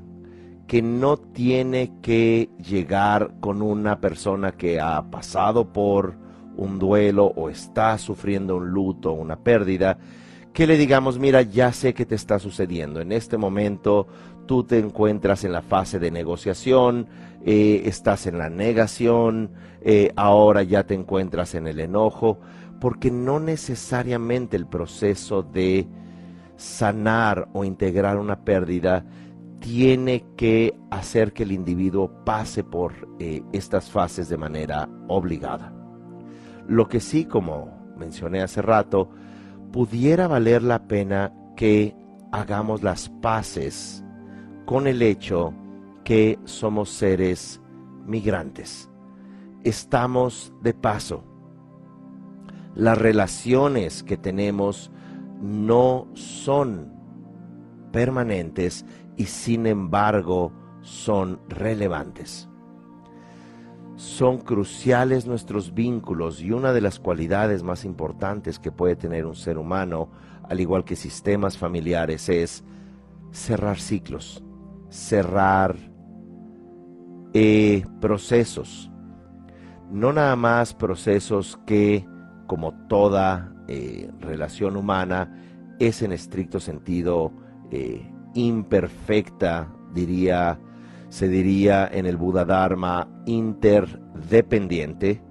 que 0.66 0.82
no 0.82 1.16
tiene 1.16 1.94
que 2.02 2.50
llegar 2.58 3.36
con 3.40 3.62
una 3.62 4.02
persona 4.02 4.52
que 4.52 4.78
ha 4.78 5.10
pasado 5.10 5.72
por 5.72 6.19
un 6.60 6.78
duelo 6.78 7.26
o 7.34 7.48
está 7.48 7.96
sufriendo 7.98 8.56
un 8.56 8.70
luto, 8.70 9.12
una 9.12 9.36
pérdida, 9.36 9.98
que 10.52 10.66
le 10.66 10.76
digamos, 10.76 11.18
mira, 11.18 11.42
ya 11.42 11.72
sé 11.72 11.94
que 11.94 12.06
te 12.06 12.14
está 12.14 12.38
sucediendo. 12.38 13.00
En 13.00 13.12
este 13.12 13.36
momento 13.36 14.06
tú 14.46 14.64
te 14.64 14.78
encuentras 14.78 15.44
en 15.44 15.52
la 15.52 15.62
fase 15.62 15.98
de 15.98 16.10
negociación, 16.10 17.06
eh, 17.44 17.82
estás 17.86 18.26
en 18.26 18.38
la 18.38 18.50
negación, 18.50 19.52
eh, 19.80 20.12
ahora 20.16 20.62
ya 20.62 20.84
te 20.84 20.94
encuentras 20.94 21.54
en 21.54 21.66
el 21.66 21.80
enojo 21.80 22.38
porque 22.80 23.10
no 23.10 23.40
necesariamente 23.40 24.56
el 24.56 24.66
proceso 24.66 25.42
de 25.42 25.86
sanar 26.56 27.48
o 27.52 27.64
integrar 27.64 28.18
una 28.18 28.44
pérdida 28.44 29.04
tiene 29.60 30.24
que 30.36 30.74
hacer 30.90 31.32
que 31.32 31.44
el 31.44 31.52
individuo 31.52 32.24
pase 32.24 32.64
por 32.64 32.92
eh, 33.18 33.42
estas 33.52 33.90
fases 33.90 34.28
de 34.28 34.36
manera 34.36 34.88
obligada. 35.08 35.79
Lo 36.70 36.88
que 36.88 37.00
sí, 37.00 37.26
como 37.26 37.92
mencioné 37.98 38.40
hace 38.40 38.62
rato, 38.62 39.10
pudiera 39.72 40.26
valer 40.26 40.62
la 40.62 40.86
pena 40.86 41.34
que 41.56 41.94
hagamos 42.32 42.82
las 42.82 43.10
paces 43.20 44.02
con 44.64 44.86
el 44.86 45.02
hecho 45.02 45.52
que 46.04 46.38
somos 46.44 46.88
seres 46.88 47.60
migrantes. 48.06 48.88
Estamos 49.62 50.54
de 50.62 50.72
paso 50.72 51.24
las 52.74 52.96
relaciones 52.96 54.02
que 54.02 54.16
tenemos 54.16 54.90
no 55.40 56.06
son 56.14 56.92
permanentes 57.92 58.84
y 59.16 59.26
sin 59.26 59.66
embargo 59.66 60.52
son 60.80 61.40
relevantes. 61.48 62.50
Son 64.00 64.38
cruciales 64.38 65.26
nuestros 65.26 65.75
vínculos 65.75 66.40
y 66.40 66.52
una 66.52 66.73
de 66.73 66.80
las 66.80 66.99
cualidades 66.99 67.62
más 67.62 67.85
importantes 67.85 68.59
que 68.59 68.73
puede 68.73 68.97
tener 68.97 69.26
un 69.26 69.37
ser 69.37 69.59
humano, 69.59 70.09
al 70.49 70.59
igual 70.59 70.87
que 70.87 70.97
sistemas 70.97 71.59
familiares, 71.59 72.30
es 72.30 72.64
cerrar 73.30 73.78
ciclos, 73.78 74.42
cerrar 74.88 75.76
eh, 77.35 77.85
procesos. 78.00 78.90
No 79.90 80.14
nada 80.14 80.35
más 80.35 80.73
procesos 80.73 81.61
que 81.66 82.07
como 82.47 82.73
toda 82.88 83.52
eh, 83.69 84.11
relación 84.19 84.78
humana, 84.78 85.30
es 85.78 86.00
en 86.00 86.12
estricto 86.12 86.59
sentido 86.59 87.33
eh, 87.71 88.11
imperfecta, 88.33 89.71
diría, 89.92 90.59
se 91.10 91.28
diría 91.28 91.86
en 91.92 92.06
el 92.06 92.16
Buda 92.16 92.46
Dharma, 92.46 93.06
interdependiente, 93.26 95.22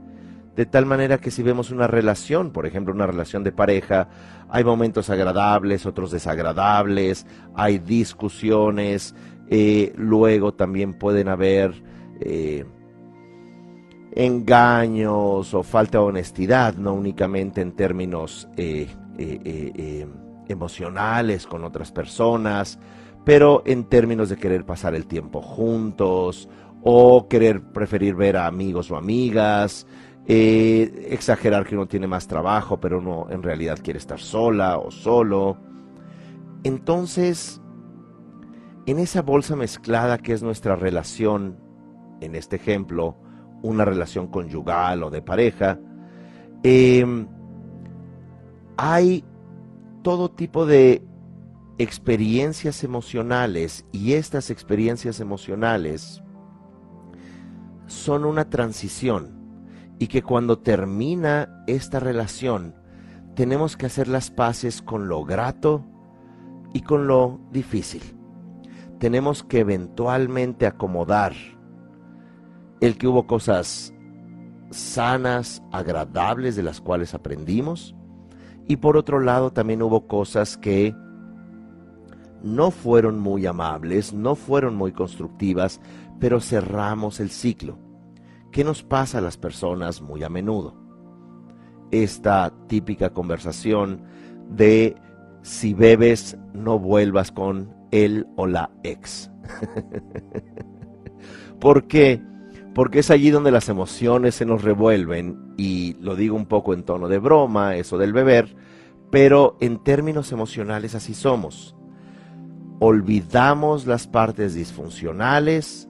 de 0.55 0.65
tal 0.67 0.85
manera 0.85 1.17
que 1.17 1.31
si 1.31 1.41
vemos 1.41 1.71
una 1.71 1.87
relación, 1.87 2.51
por 2.51 2.67
ejemplo, 2.67 2.93
una 2.93 3.07
relación 3.07 3.43
de 3.43 3.51
pareja, 3.51 4.09
hay 4.49 4.63
momentos 4.63 5.09
agradables, 5.09 5.87
otros 5.87 6.11
desagradables, 6.11 7.25
hay 7.55 7.79
discusiones, 7.79 9.15
eh, 9.49 9.93
luego 9.95 10.53
también 10.53 10.93
pueden 10.93 11.29
haber 11.29 11.81
engaños 14.11 15.53
o 15.53 15.63
falta 15.63 15.99
de 15.99 16.03
honestidad, 16.03 16.75
no 16.75 16.93
únicamente 16.93 17.61
en 17.61 17.73
términos 17.73 18.47
eh, 18.57 18.87
eh, 19.17 19.39
eh, 19.75 20.07
emocionales 20.47 21.45
con 21.45 21.63
otras 21.63 21.91
personas, 21.91 22.79
pero 23.29 23.61
en 23.67 23.83
términos 23.83 24.29
de 24.29 24.37
querer 24.37 24.65
pasar 24.65 24.95
el 24.95 25.05
tiempo 25.05 25.39
juntos 25.39 26.49
o 26.81 27.27
querer 27.27 27.61
preferir 27.61 28.15
ver 28.15 28.35
a 28.37 28.47
amigos 28.47 28.89
o 28.89 28.95
amigas, 28.95 29.85
eh, 30.25 31.05
exagerar 31.11 31.63
que 31.63 31.75
uno 31.75 31.85
tiene 31.85 32.07
más 32.07 32.27
trabajo, 32.27 32.79
pero 32.79 32.97
uno 32.97 33.27
en 33.29 33.43
realidad 33.43 33.77
quiere 33.83 33.99
estar 33.99 34.19
sola 34.19 34.79
o 34.79 34.89
solo. 34.89 35.57
Entonces, 36.63 37.61
en 38.87 38.97
esa 38.97 39.21
bolsa 39.21 39.55
mezclada 39.55 40.17
que 40.17 40.33
es 40.33 40.41
nuestra 40.41 40.75
relación, 40.75 41.55
en 42.21 42.33
este 42.33 42.55
ejemplo, 42.55 43.15
una 43.61 43.85
relación 43.85 44.25
conyugal 44.25 45.03
o 45.03 45.11
de 45.11 45.21
pareja, 45.21 45.77
em, 46.63 47.27
hay 48.75 49.23
todo 50.01 50.31
tipo 50.31 50.65
de 50.65 51.03
experiencias 51.79 52.83
emocionales 52.83 53.85
y 53.93 54.11
estas 54.13 54.49
experiencias 54.49 55.21
emocionales 55.21 56.21
son 57.87 58.25
una 58.25 58.49
transición 58.49 59.39
y 59.97 60.07
que 60.07 60.21
cuando 60.21 60.59
termina 60.59 61.63
esta 61.67 62.01
relación 62.01 62.75
tenemos 63.33 63.77
que 63.77 63.85
hacer 63.85 64.09
las 64.09 64.29
paces 64.29 64.81
con 64.81 65.07
lo 65.07 65.23
grato 65.23 65.85
y 66.73 66.81
con 66.81 67.07
lo 67.07 67.39
difícil. 67.49 68.03
Tenemos 68.99 69.41
que 69.41 69.59
eventualmente 69.59 70.67
acomodar 70.67 71.33
el 72.81 72.97
que 72.97 73.07
hubo 73.07 73.25
cosas 73.25 73.93
sanas, 74.69 75.63
agradables 75.71 76.57
de 76.57 76.63
las 76.63 76.81
cuales 76.81 77.13
aprendimos 77.13 77.95
y 78.67 78.75
por 78.75 78.97
otro 78.97 79.21
lado 79.21 79.53
también 79.53 79.81
hubo 79.81 80.07
cosas 80.07 80.57
que 80.57 80.93
no 82.43 82.71
fueron 82.71 83.19
muy 83.19 83.45
amables, 83.45 84.13
no 84.13 84.35
fueron 84.35 84.75
muy 84.75 84.91
constructivas, 84.91 85.79
pero 86.19 86.39
cerramos 86.39 87.19
el 87.19 87.29
ciclo. 87.29 87.77
¿Qué 88.51 88.63
nos 88.63 88.83
pasa 88.83 89.19
a 89.19 89.21
las 89.21 89.37
personas 89.37 90.01
muy 90.01 90.23
a 90.23 90.29
menudo? 90.29 90.75
Esta 91.91 92.51
típica 92.67 93.11
conversación 93.11 94.03
de 94.49 94.95
si 95.41 95.73
bebes 95.73 96.37
no 96.53 96.79
vuelvas 96.79 97.31
con 97.31 97.73
él 97.91 98.27
o 98.35 98.47
la 98.47 98.71
ex. 98.83 99.31
¿Por 101.59 101.87
qué? 101.87 102.21
Porque 102.73 102.99
es 102.99 103.11
allí 103.11 103.29
donde 103.29 103.51
las 103.51 103.69
emociones 103.69 104.35
se 104.35 104.45
nos 104.45 104.63
revuelven 104.63 105.53
y 105.57 105.95
lo 105.99 106.15
digo 106.15 106.35
un 106.35 106.45
poco 106.45 106.73
en 106.73 106.83
tono 106.83 107.07
de 107.07 107.17
broma, 107.17 107.75
eso 107.75 107.97
del 107.97 108.13
beber, 108.13 108.55
pero 109.11 109.57
en 109.59 109.83
términos 109.83 110.31
emocionales 110.31 110.95
así 110.95 111.13
somos 111.13 111.75
olvidamos 112.79 113.85
las 113.85 114.07
partes 114.07 114.53
disfuncionales, 114.53 115.87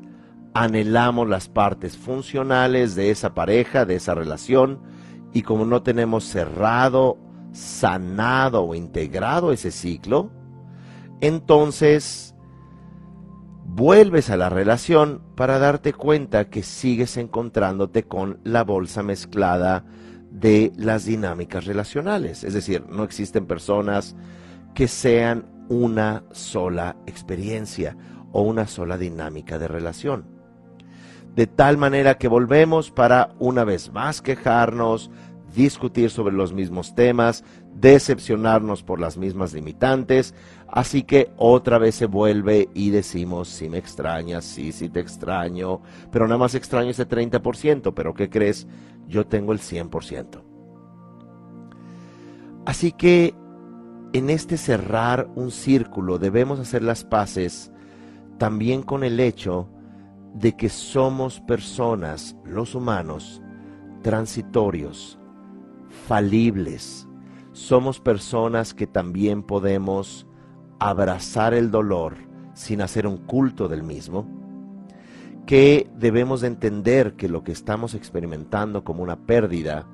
anhelamos 0.54 1.30
las 1.30 1.48
partes 1.48 1.98
funcionales 1.98 2.96
de 2.96 3.12
esa 3.12 3.34
pareja, 3.34 3.86
de 3.86 3.96
esa 3.96 4.16
relación, 4.16 4.82
y 5.34 5.44
como 5.44 5.66
no 5.66 5.84
tenemos 5.84 6.24
cerrado, 6.26 7.18
sanado 7.52 8.64
o 8.64 8.76
integrado 8.76 9.52
ese 9.52 9.72
ciclo, 9.72 10.32
entonces 11.22 12.36
vuelves 13.66 14.30
a 14.32 14.38
la 14.38 14.50
relación 14.50 15.22
para 15.36 15.60
darte 15.60 15.94
cuenta 15.94 16.50
que 16.50 16.64
sigues 16.64 17.18
encontrándote 17.18 18.04
con 18.04 18.40
la 18.44 18.64
bolsa 18.64 19.04
mezclada 19.04 19.86
de 20.32 20.72
las 20.76 21.06
dinámicas 21.06 21.66
relacionales. 21.66 22.44
Es 22.44 22.54
decir, 22.54 22.86
no 22.90 23.04
existen 23.04 23.46
personas 23.46 24.16
que 24.74 24.88
sean 24.88 25.59
una 25.70 26.24
sola 26.32 26.98
experiencia 27.06 27.96
o 28.32 28.42
una 28.42 28.68
sola 28.68 28.98
dinámica 28.98 29.58
de 29.58 29.68
relación. 29.68 30.26
De 31.36 31.48
tal 31.48 31.78
manera 31.78 32.18
que 32.18 32.28
volvemos 32.28 32.92
para 32.92 33.30
una 33.40 33.64
vez 33.64 33.94
más 33.94 34.22
quejarnos, 34.22 35.10
discutir 35.56 36.10
sobre 36.10 36.36
los 36.36 36.54
mismos 36.54 36.96
temas, 36.96 37.44
decepcionarnos 37.76 38.84
por 38.84 39.00
las 39.00 39.18
mismas 39.18 39.54
limitantes, 39.54 40.34
así 40.68 41.04
que 41.04 41.32
otra 41.38 41.78
vez 41.78 41.96
se 41.96 42.06
vuelve 42.06 42.70
y 42.74 42.90
decimos, 42.90 43.48
si 43.48 43.70
me 43.70 43.78
extrañas, 43.78 44.44
sí, 44.46 44.72
sí 44.72 44.90
te 44.90 45.00
extraño, 45.00 45.82
pero 46.12 46.26
nada 46.26 46.40
más 46.40 46.56
extraño 46.56 46.92
ese 46.92 47.08
30%, 47.08 47.94
pero 47.94 48.14
¿qué 48.14 48.30
crees? 48.30 48.68
Yo 49.08 49.26
tengo 49.26 49.54
el 49.54 49.60
100%. 49.60 50.44
Así 52.66 52.92
que 52.92 53.34
en 54.14 54.30
este 54.30 54.58
cerrar 54.58 55.30
un 55.36 55.52
círculo 55.52 56.18
debemos 56.18 56.60
hacer 56.60 56.82
las 56.82 57.04
paces 57.04 57.72
también 58.38 58.82
con 58.82 59.04
el 59.04 59.20
hecho 59.20 59.70
de 60.34 60.56
que 60.56 60.70
somos 60.70 61.42
personas, 61.42 62.36
los 62.46 62.76
humanos, 62.76 63.42
transitorios, 64.02 65.20
falibles. 66.08 67.08
Somos 67.52 68.00
personas 68.00 68.74
que 68.74 68.88
también 68.88 69.44
podemos 69.44 70.26
abrazar 70.80 71.54
el 71.54 71.72
dolor 71.72 72.16
sin 72.54 72.82
hacer 72.82 73.06
un 73.06 73.18
culto 73.18 73.68
del 73.68 73.84
mismo. 73.84 74.28
Que 75.46 75.90
debemos 75.98 76.42
de 76.42 76.48
entender 76.48 77.16
que 77.16 77.28
lo 77.28 77.44
que 77.44 77.52
estamos 77.52 77.96
experimentando 77.96 78.84
como 78.84 79.04
una 79.04 79.26
pérdida 79.26 79.88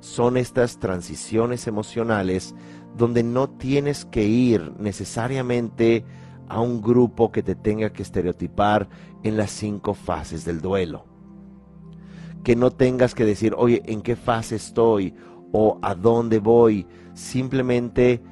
son 0.00 0.36
estas 0.36 0.78
transiciones 0.78 1.66
emocionales 1.66 2.54
donde 2.96 3.22
no 3.22 3.48
tienes 3.50 4.04
que 4.04 4.24
ir 4.24 4.72
necesariamente 4.78 6.04
a 6.48 6.60
un 6.60 6.80
grupo 6.80 7.32
que 7.32 7.42
te 7.42 7.54
tenga 7.54 7.92
que 7.92 8.02
estereotipar 8.02 8.88
en 9.22 9.36
las 9.36 9.50
cinco 9.50 9.94
fases 9.94 10.44
del 10.44 10.60
duelo. 10.60 11.04
Que 12.44 12.54
no 12.56 12.70
tengas 12.70 13.14
que 13.14 13.24
decir, 13.24 13.54
oye, 13.56 13.82
¿en 13.86 14.02
qué 14.02 14.14
fase 14.16 14.56
estoy? 14.56 15.14
o 15.52 15.78
a 15.82 15.94
dónde 15.94 16.38
voy. 16.38 16.86
Simplemente 17.14 18.22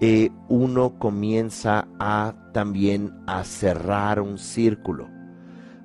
eh, 0.00 0.30
uno 0.48 0.98
comienza 0.98 1.88
a 1.98 2.34
también 2.52 3.12
a 3.26 3.44
cerrar 3.44 4.20
un 4.20 4.38
círculo. 4.38 5.08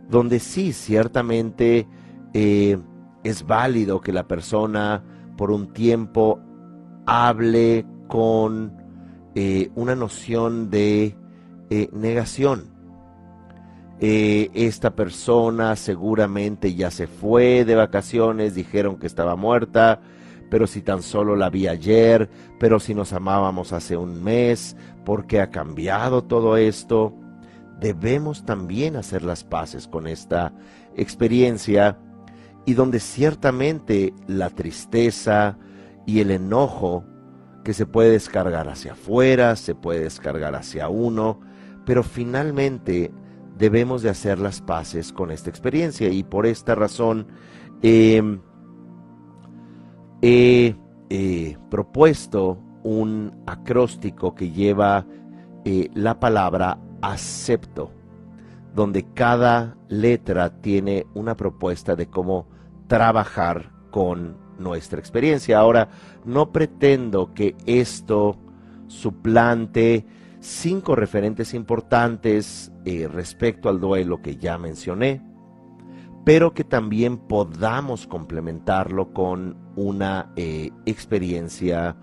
Donde 0.10 0.39
sí, 0.39 0.73
ciertamente 0.73 1.88
eh, 2.34 2.78
es 3.23 3.45
válido 3.45 4.02
que 4.02 4.12
la 4.12 4.28
persona 4.28 5.04
por 5.38 5.52
un 5.52 5.71
tiempo 5.71 6.39
hable 7.06 7.86
con 8.09 8.73
eh, 9.35 9.69
una 9.75 9.95
noción 9.95 10.69
de 10.69 11.15
eh, 11.69 11.89
negación. 11.93 12.65
Eh, 14.01 14.49
esta 14.53 14.95
persona 14.95 15.75
seguramente 15.75 16.73
ya 16.73 16.89
se 16.89 17.07
fue 17.07 17.63
de 17.63 17.75
vacaciones, 17.75 18.55
dijeron 18.55 18.97
que 18.97 19.07
estaba 19.07 19.35
muerta, 19.35 20.01
pero 20.49 20.67
si 20.67 20.81
tan 20.81 21.03
solo 21.03 21.35
la 21.35 21.49
vi 21.49 21.67
ayer, 21.67 22.29
pero 22.59 22.79
si 22.79 22.95
nos 22.95 23.13
amábamos 23.13 23.71
hace 23.71 23.95
un 23.95 24.23
mes, 24.23 24.75
¿por 25.05 25.27
qué 25.27 25.41
ha 25.41 25.51
cambiado 25.51 26.23
todo 26.23 26.57
esto? 26.57 27.13
Debemos 27.79 28.45
también 28.45 28.95
hacer 28.95 29.23
las 29.23 29.43
paces 29.43 29.87
con 29.87 30.07
esta 30.07 30.53
experiencia 30.95 31.99
y 32.65 32.73
donde 32.73 32.99
ciertamente 32.99 34.13
la 34.27 34.49
tristeza 34.49 35.57
y 36.05 36.21
el 36.21 36.31
enojo 36.31 37.03
que 37.69 37.75
se 37.75 37.86
puede 37.86 38.10
descargar 38.10 38.67
hacia 38.67 38.93
afuera, 38.93 39.55
se 39.55 39.75
puede 39.75 39.99
descargar 39.99 40.55
hacia 40.55 40.89
uno, 40.89 41.39
pero 41.86 42.01
finalmente 42.01 43.13
debemos 43.60 44.01
de 44.01 44.10
hacer 44.10 44.39
las 44.39 44.60
paces 44.60 45.13
con 45.13 45.29
esta 45.29 45.51
experiencia 45.51 46.10
y 46.10 46.23
por 46.23 46.47
esta 46.47 46.73
razón 46.73 47.27
em, 47.84 48.41
he 50.19 50.73
propuesto 51.69 52.58
un 52.82 53.39
acróstico 53.45 54.34
que 54.34 54.49
lleva 54.49 55.05
eh, 55.63 55.91
la 55.93 56.19
palabra 56.19 56.79
acepto, 57.03 57.91
donde 58.73 59.13
cada 59.13 59.77
letra 59.89 60.60
tiene 60.60 61.05
una 61.13 61.38
propuesta 61.38 61.95
de 61.95 62.08
cómo 62.10 62.47
trabajar 62.88 63.71
con 63.91 64.48
nuestra 64.59 64.99
experiencia. 64.99 65.59
Ahora, 65.59 65.89
no 66.25 66.51
pretendo 66.51 67.33
que 67.33 67.55
esto 67.65 68.37
suplante 68.87 70.05
cinco 70.39 70.95
referentes 70.95 71.53
importantes 71.53 72.71
eh, 72.85 73.07
respecto 73.07 73.69
al 73.69 73.79
duelo 73.79 74.21
que 74.21 74.37
ya 74.37 74.57
mencioné, 74.57 75.21
pero 76.25 76.53
que 76.53 76.63
también 76.63 77.17
podamos 77.17 78.07
complementarlo 78.07 79.13
con 79.13 79.57
una 79.75 80.31
eh, 80.35 80.71
experiencia 80.85 81.95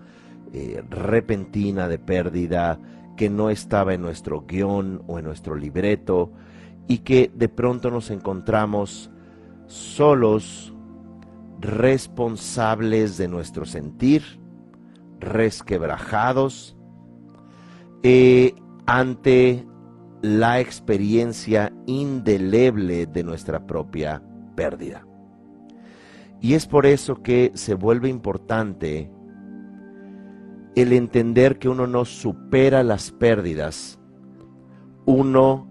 eh, 0.53 0.83
repentina 0.89 1.87
de 1.87 1.99
pérdida 1.99 2.79
que 3.15 3.29
no 3.29 3.49
estaba 3.49 3.93
en 3.93 4.01
nuestro 4.01 4.45
guion 4.47 5.03
o 5.07 5.19
en 5.19 5.25
nuestro 5.25 5.55
libreto 5.55 6.31
y 6.87 6.99
que 6.99 7.31
de 7.33 7.49
pronto 7.49 7.91
nos 7.91 8.11
encontramos 8.11 9.09
solos 9.65 10.73
responsables 11.67 13.17
de 13.17 13.27
nuestro 13.27 13.65
sentir, 13.65 14.23
resquebrajados, 15.19 16.77
eh, 18.03 18.55
ante 18.85 19.67
la 20.21 20.61
experiencia 20.61 21.73
indeleble 21.85 23.05
de 23.05 23.21
nuestra 23.23 23.67
propia 23.67 24.23
pérdida. 24.55 25.05
Y 26.39 26.53
es 26.53 26.65
por 26.67 26.85
eso 26.85 27.21
que 27.21 27.51
se 27.53 27.73
vuelve 27.73 28.07
importante 28.07 29.11
el 30.75 30.93
entender 30.93 31.59
que 31.59 31.67
uno 31.67 31.85
no 31.85 32.05
supera 32.05 32.81
las 32.81 33.11
pérdidas, 33.11 33.99
uno 35.05 35.67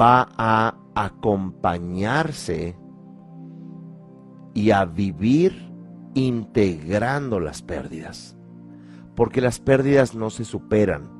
va 0.00 0.28
a 0.38 0.74
acompañarse 0.94 2.78
y 4.58 4.72
a 4.72 4.84
vivir 4.84 5.70
integrando 6.14 7.38
las 7.38 7.62
pérdidas, 7.62 8.36
porque 9.14 9.40
las 9.40 9.60
pérdidas 9.60 10.16
no 10.16 10.30
se 10.30 10.44
superan. 10.44 11.16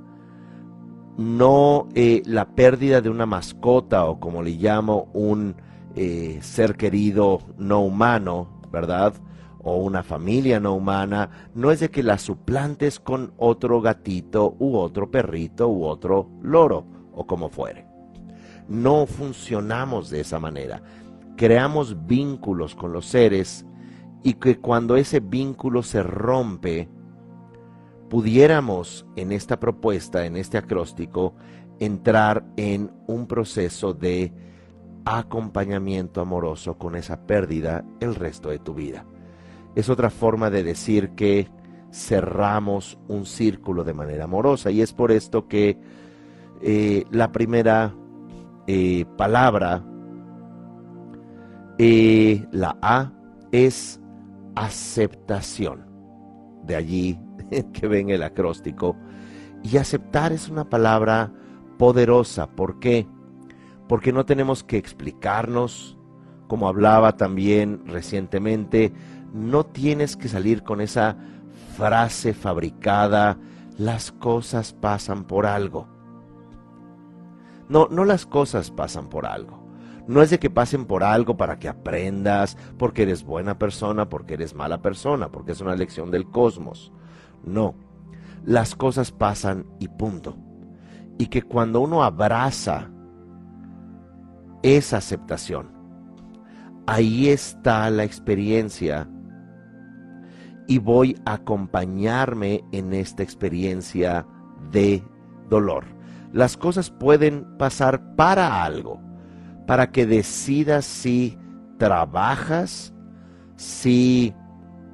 No 1.17 1.89
eh, 1.95 2.23
la 2.27 2.57
pérdida 2.57 3.01
de 3.01 3.09
una 3.09 3.27
mascota 3.27 4.07
o 4.07 4.19
como 4.19 4.43
le 4.43 4.51
llamo 4.53 5.09
un 5.13 5.55
eh, 5.95 6.41
ser 6.43 6.77
querido 6.77 7.39
no 7.59 7.81
humano, 7.81 8.61
¿verdad? 8.73 9.15
O 9.61 9.77
una 9.77 10.03
familia 10.03 10.59
no 10.59 10.75
humana, 10.75 11.31
no 11.55 11.71
es 11.71 11.79
de 11.79 11.91
que 11.91 12.03
la 12.03 12.19
suplantes 12.19 12.99
con 12.99 13.35
otro 13.37 13.81
gatito 13.81 14.57
u 14.59 14.77
otro 14.77 15.13
perrito 15.13 15.69
u 15.69 15.85
otro 15.85 16.29
loro 16.43 16.87
o 17.13 17.25
como 17.25 17.51
fuere. 17.51 17.87
No 18.69 19.07
funcionamos 19.07 20.11
de 20.11 20.21
esa 20.21 20.41
manera. 20.41 20.83
Creamos 21.39 22.05
vínculos 22.05 22.75
con 22.75 22.93
los 22.93 23.07
seres 23.07 23.65
y 24.25 24.35
que 24.35 24.59
cuando 24.59 24.97
ese 24.97 25.21
vínculo 25.21 25.85
se 25.85 26.03
rompe, 26.03 26.89
pudiéramos 28.11 29.07
en 29.15 29.31
esta 29.31 29.61
propuesta, 29.61 30.27
en 30.27 30.37
este 30.37 30.59
acróstico, 30.59 31.37
entrar 31.79 32.45
en 32.57 32.91
un 33.07 33.29
proceso 33.29 33.95
de 33.95 34.33
acompañamiento 35.05 36.21
amoroso 36.21 36.77
con 36.77 36.97
esa 36.97 37.25
pérdida 37.25 37.85
el 38.01 38.17
resto 38.17 38.49
de 38.49 38.59
tu 38.59 38.75
vida. 38.75 39.07
Es 39.77 39.89
otra 39.89 40.11
forma 40.11 40.51
de 40.51 40.65
decir 40.65 41.11
que 41.11 41.49
cerramos 41.93 42.99
un 43.07 43.27
círculo 43.27 43.85
de 43.85 43.95
manera 43.95 44.25
amorosa 44.25 44.73
y 44.73 44.83
es 44.83 44.93
por 44.93 45.13
esto 45.13 45.47
que 45.47 45.79
eh, 46.63 47.05
la 47.13 47.31
primera 47.31 47.95
eh, 48.67 49.05
palabra, 49.17 49.85
eh, 51.79 52.47
la 52.53 52.77
A, 52.83 53.13
es 53.53 54.01
aceptación. 54.55 55.87
De 56.65 56.77
allí 56.77 57.19
que 57.73 57.89
ven 57.89 58.11
el 58.11 58.23
acróstico. 58.23 58.97
Y 59.63 59.77
aceptar 59.77 60.33
es 60.33 60.49
una 60.49 60.69
palabra 60.69 61.33
poderosa. 61.79 62.49
¿Por 62.51 62.79
qué? 62.79 63.07
Porque 63.89 64.13
no 64.13 64.27
tenemos 64.27 64.65
que 64.65 64.77
explicarnos, 64.77 65.99
como 66.47 66.69
hablaba 66.69 67.17
también 67.17 67.87
recientemente, 67.87 68.93
no 69.33 69.65
tienes 69.65 70.17
que 70.17 70.29
salir 70.29 70.63
con 70.63 70.81
esa 70.81 71.17
frase 71.77 72.35
fabricada, 72.35 73.39
las 73.79 74.13
cosas 74.13 74.73
pasan 74.73 75.25
por 75.25 75.47
algo. 75.47 75.87
No, 77.69 77.87
no 77.91 78.05
las 78.05 78.27
cosas 78.27 78.71
pasan 78.71 79.09
por 79.09 79.27
algo. 79.27 79.58
No 80.09 80.23
es 80.23 80.31
de 80.31 80.41
que 80.41 80.51
pasen 80.51 80.87
por 80.87 81.05
algo 81.05 81.37
para 81.37 81.61
que 81.61 81.69
aprendas, 81.69 82.57
porque 82.77 83.03
eres 83.03 83.23
buena 83.23 83.59
persona, 83.59 84.09
porque 84.09 84.35
eres 84.35 84.55
mala 84.55 84.83
persona, 84.83 85.31
porque 85.31 85.53
es 85.53 85.61
una 85.61 85.77
lección 85.77 86.11
del 86.11 86.29
cosmos. 86.29 86.93
No, 87.45 87.77
las 88.45 88.75
cosas 88.75 89.13
pasan 89.13 89.67
y 89.79 89.87
punto. 89.87 90.37
Y 91.19 91.27
que 91.27 91.43
cuando 91.43 91.81
uno 91.81 92.03
abraza 92.03 92.91
esa 94.63 94.97
aceptación, 94.97 95.71
ahí 96.87 97.29
está 97.29 97.89
la 97.91 98.03
experiencia 98.03 99.09
y 100.67 100.79
voy 100.79 101.17
a 101.25 101.35
acompañarme 101.35 102.65
en 102.73 102.93
esta 102.93 103.23
experiencia 103.23 104.27
de 104.73 105.05
dolor 105.49 105.99
las 106.33 106.57
cosas 106.57 106.91
pueden 106.91 107.57
pasar 107.57 108.15
para 108.17 108.63
algo, 108.65 109.01
para 109.69 109.91
que 109.91 110.07
decidas 110.07 110.87
si 110.87 111.37
trabajas, 111.77 112.95
si 113.57 114.33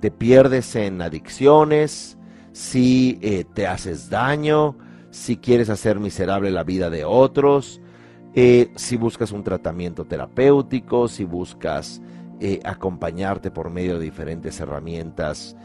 te 0.01 0.11
pierdes 0.11 0.75
en 0.75 1.01
adicciones, 1.01 2.19
si 2.51 3.21
eh, 3.23 3.45
te 3.55 3.69
haces 3.69 4.11
daño, 4.11 4.77
si 5.11 5.37
quieres 5.37 5.71
hacer 5.71 6.01
miserable 6.01 6.51
la 6.51 6.65
vida 6.65 6.91
de 6.91 7.05
otros, 7.05 7.81
eh, 8.35 8.73
si 8.75 8.97
buscas 8.97 9.31
un 9.31 9.45
tratamiento 9.45 10.07
terapéutico, 10.07 11.07
si 11.07 11.23
buscas 11.23 12.03
eh, 12.41 12.59
acompañarte 12.65 13.53
por 13.53 13.71
medio 13.71 14.01
de 14.01 14.05
diferentes 14.07 14.59
herramientas, 14.59 15.57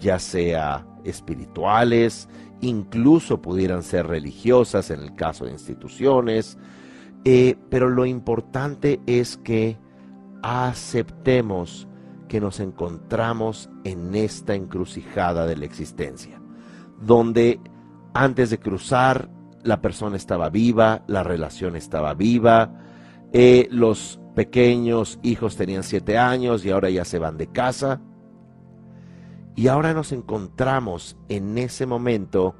ya 0.00 0.18
sea 0.18 0.84
espirituales, 1.04 2.28
incluso 2.62 3.40
pudieran 3.40 3.84
ser 3.84 4.08
religiosas 4.08 4.90
en 4.90 5.02
el 5.02 5.14
caso 5.14 5.44
de 5.44 5.52
instituciones, 5.52 6.58
eh, 7.24 7.56
pero 7.70 7.88
lo 7.88 8.06
importante 8.06 9.00
es 9.06 9.36
que 9.38 9.78
aceptemos 10.42 11.88
que 12.28 12.40
nos 12.40 12.60
encontramos 12.60 13.70
en 13.84 14.14
esta 14.14 14.54
encrucijada 14.54 15.46
de 15.46 15.56
la 15.56 15.64
existencia, 15.64 16.40
donde 17.00 17.60
antes 18.12 18.50
de 18.50 18.58
cruzar 18.58 19.28
la 19.62 19.80
persona 19.80 20.16
estaba 20.16 20.50
viva, 20.50 21.02
la 21.06 21.22
relación 21.22 21.76
estaba 21.76 22.14
viva, 22.14 22.80
eh, 23.32 23.68
los 23.70 24.20
pequeños 24.34 25.18
hijos 25.22 25.56
tenían 25.56 25.82
siete 25.82 26.18
años 26.18 26.64
y 26.64 26.70
ahora 26.70 26.90
ya 26.90 27.04
se 27.04 27.18
van 27.18 27.36
de 27.36 27.46
casa, 27.46 28.00
y 29.56 29.68
ahora 29.68 29.94
nos 29.94 30.12
encontramos 30.12 31.16
en 31.28 31.56
ese 31.58 31.86
momento 31.86 32.54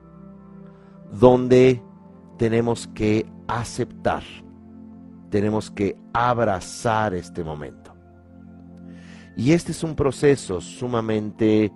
donde 1.12 1.82
tenemos 2.38 2.86
que 2.88 3.26
aceptar, 3.48 4.22
tenemos 5.34 5.68
que 5.68 5.96
abrazar 6.12 7.12
este 7.12 7.42
momento. 7.42 7.92
Y 9.36 9.50
este 9.50 9.72
es 9.72 9.82
un 9.82 9.96
proceso 9.96 10.60
sumamente 10.60 11.72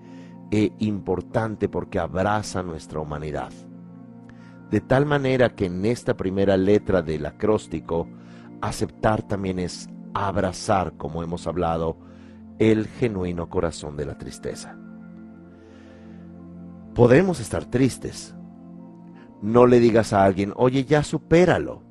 eh, 0.52 0.70
importante 0.78 1.68
porque 1.68 1.98
abraza 1.98 2.62
nuestra 2.62 3.00
humanidad. 3.00 3.50
De 4.70 4.80
tal 4.80 5.06
manera 5.06 5.56
que 5.56 5.66
en 5.66 5.84
esta 5.86 6.16
primera 6.16 6.56
letra 6.56 7.02
del 7.02 7.26
acróstico, 7.26 8.08
aceptar 8.60 9.26
también 9.26 9.58
es 9.58 9.88
abrazar, 10.14 10.96
como 10.96 11.24
hemos 11.24 11.48
hablado, 11.48 11.98
el 12.60 12.86
genuino 12.86 13.48
corazón 13.48 13.96
de 13.96 14.06
la 14.06 14.16
tristeza. 14.16 14.78
Podemos 16.94 17.40
estar 17.40 17.64
tristes. 17.64 18.36
No 19.42 19.66
le 19.66 19.80
digas 19.80 20.12
a 20.12 20.22
alguien, 20.22 20.52
oye, 20.54 20.84
ya 20.84 21.02
supéralo. 21.02 21.87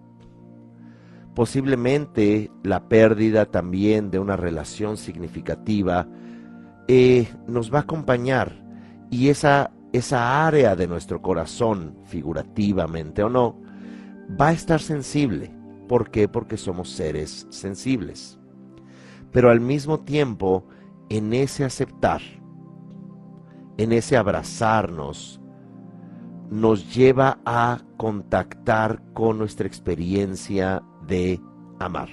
Posiblemente 1.38 2.50
la 2.63 2.89
pérdida 2.89 3.45
también 3.45 4.10
de 4.10 4.17
una 4.17 4.36
relación 4.36 4.97
significativa 4.97 6.08
eh, 6.88 7.28
nos 7.45 7.71
va 7.71 7.78
a 7.78 7.82
acompañar 7.82 8.65
y 9.12 9.30
esa, 9.30 9.69
esa 9.93 10.47
área 10.47 10.76
de 10.76 10.88
nuestro 10.88 11.21
corazón, 11.21 11.95
figurativamente 12.06 13.21
o 13.21 13.30
no, 13.30 13.62
va 14.41 14.47
a 14.47 14.52
estar 14.52 14.82
sensible. 14.82 15.52
¿Por 15.88 16.10
qué? 16.10 16.28
Porque 16.28 16.58
somos 16.58 16.89
seres 16.89 17.45
sensibles. 17.52 18.39
Pero 19.32 19.52
al 19.52 19.60
mismo 19.60 20.00
tiempo, 20.00 20.65
en 21.08 21.34
ese 21.34 21.63
aceptar, 21.63 22.21
en 23.78 23.91
ese 23.91 24.17
abrazarnos, 24.17 25.39
nos 26.50 26.95
lleva 26.95 27.38
a 27.45 27.82
contactar 27.95 29.04
con 29.13 29.38
nuestra 29.38 29.67
experiencia 29.67 30.82
de 31.07 31.39
amar. 31.79 32.09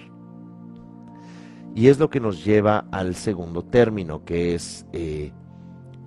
Y 1.75 1.89
es 1.89 1.99
lo 1.99 2.09
que 2.09 2.21
nos 2.21 2.45
lleva 2.45 2.87
al 2.93 3.15
segundo 3.15 3.65
término, 3.65 4.25
que 4.25 4.55
es 4.55 4.87
eh, 4.93 5.33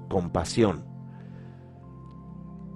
compasión. 0.08 0.86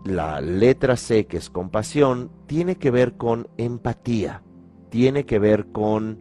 La 0.03 0.41
letra 0.41 0.97
C, 0.97 1.25
que 1.25 1.37
es 1.37 1.49
compasión, 1.49 2.31
tiene 2.47 2.75
que 2.75 2.91
ver 2.91 3.15
con 3.15 3.47
empatía, 3.57 4.43
tiene 4.89 5.25
que 5.25 5.39
ver 5.39 5.71
con 5.71 6.19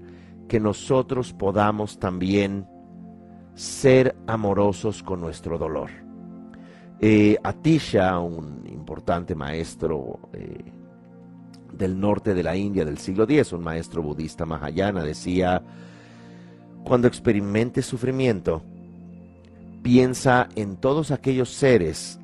que 0.49 0.61
nosotros 0.61 1.33
podamos 1.33 1.99
también 1.99 2.67
ser 3.55 4.17
amorosos 4.27 5.03
con 5.03 5.21
nuestro 5.21 5.59
dolor. 5.59 5.91
Eh, 7.01 7.37
Atisha, 7.43 8.19
un 8.19 8.67
importante 8.67 9.35
maestro 9.35 10.21
eh, 10.33 10.73
del 11.73 11.99
norte 11.99 12.35
de 12.35 12.43
la 12.43 12.57
India 12.57 12.85
del 12.85 12.99
siglo 12.99 13.25
X, 13.25 13.53
un 13.53 13.63
maestro 13.63 14.03
budista 14.03 14.47
mahayana, 14.47 15.03
decía, 15.03 15.63
cuando 16.85 17.09
experimentes 17.09 17.87
sufrimiento, 17.87 18.63
piensa 19.83 20.49
en 20.57 20.77
todos 20.77 21.11
aquellos 21.11 21.51
seres 21.51 22.21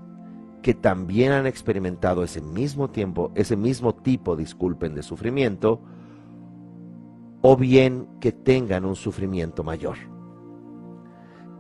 que 0.62 0.74
también 0.74 1.32
han 1.32 1.46
experimentado 1.46 2.24
ese 2.24 2.40
mismo 2.40 2.90
tiempo, 2.90 3.30
ese 3.34 3.56
mismo 3.56 3.94
tipo, 3.94 4.34
disculpen, 4.34 4.94
de 4.94 5.02
sufrimiento, 5.02 5.80
o 7.42 7.56
bien 7.56 8.08
que 8.20 8.32
tengan 8.32 8.84
un 8.84 8.96
sufrimiento 8.96 9.62
mayor. 9.62 9.96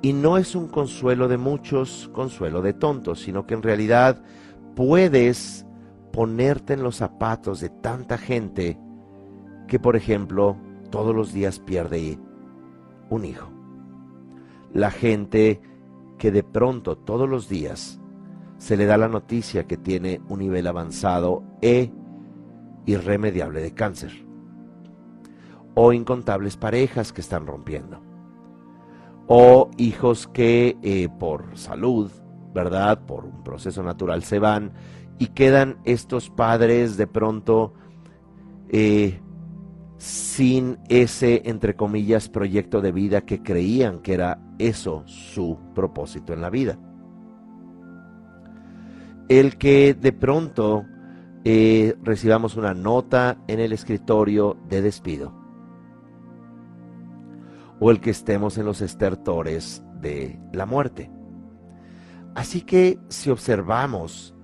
Y 0.02 0.12
no 0.12 0.38
es 0.38 0.54
un 0.54 0.68
consuelo 0.68 1.28
de 1.28 1.36
muchos, 1.36 2.10
consuelo 2.12 2.62
de 2.62 2.72
tontos, 2.72 3.20
sino 3.20 3.46
que 3.46 3.54
en 3.54 3.62
realidad 3.62 4.22
puedes 4.74 5.65
ponerte 6.16 6.72
en 6.72 6.82
los 6.82 6.96
zapatos 6.96 7.60
de 7.60 7.68
tanta 7.68 8.16
gente 8.16 8.78
que, 9.68 9.78
por 9.78 9.96
ejemplo, 9.96 10.56
todos 10.88 11.14
los 11.14 11.34
días 11.34 11.60
pierde 11.60 12.18
un 13.10 13.26
hijo. 13.26 13.50
La 14.72 14.90
gente 14.90 15.60
que 16.16 16.30
de 16.30 16.42
pronto 16.42 16.96
todos 16.96 17.28
los 17.28 17.50
días 17.50 18.00
se 18.56 18.78
le 18.78 18.86
da 18.86 18.96
la 18.96 19.08
noticia 19.08 19.66
que 19.66 19.76
tiene 19.76 20.22
un 20.30 20.38
nivel 20.38 20.66
avanzado 20.68 21.42
e 21.60 21.92
irremediable 22.86 23.60
de 23.60 23.74
cáncer. 23.74 24.26
O 25.74 25.92
incontables 25.92 26.56
parejas 26.56 27.12
que 27.12 27.20
están 27.20 27.46
rompiendo. 27.46 28.00
O 29.26 29.68
hijos 29.76 30.28
que 30.28 30.78
eh, 30.80 31.10
por 31.10 31.58
salud, 31.58 32.10
¿verdad? 32.54 33.04
Por 33.04 33.26
un 33.26 33.44
proceso 33.44 33.82
natural 33.82 34.22
se 34.22 34.38
van 34.38 34.72
y 35.18 35.28
quedan 35.28 35.78
estos 35.84 36.30
padres 36.30 36.96
de 36.96 37.06
pronto 37.06 37.72
eh, 38.68 39.20
sin 39.98 40.78
ese, 40.88 41.42
entre 41.46 41.74
comillas, 41.74 42.28
proyecto 42.28 42.80
de 42.80 42.92
vida 42.92 43.22
que 43.22 43.42
creían 43.42 44.00
que 44.00 44.14
era 44.14 44.38
eso 44.58 45.02
su 45.06 45.58
propósito 45.74 46.32
en 46.32 46.40
la 46.40 46.50
vida. 46.50 46.78
El 49.28 49.56
que 49.56 49.94
de 49.94 50.12
pronto 50.12 50.84
eh, 51.44 51.96
recibamos 52.02 52.56
una 52.56 52.74
nota 52.74 53.38
en 53.48 53.60
el 53.60 53.72
escritorio 53.72 54.56
de 54.68 54.82
despido. 54.82 55.32
O 57.80 57.90
el 57.90 58.00
que 58.00 58.10
estemos 58.10 58.58
en 58.58 58.66
los 58.66 58.80
estertores 58.80 59.82
de 60.00 60.38
la 60.52 60.66
muerte. 60.66 61.10
Así 62.34 62.62
que 62.62 62.98
si 63.08 63.30
observamos, 63.30 64.35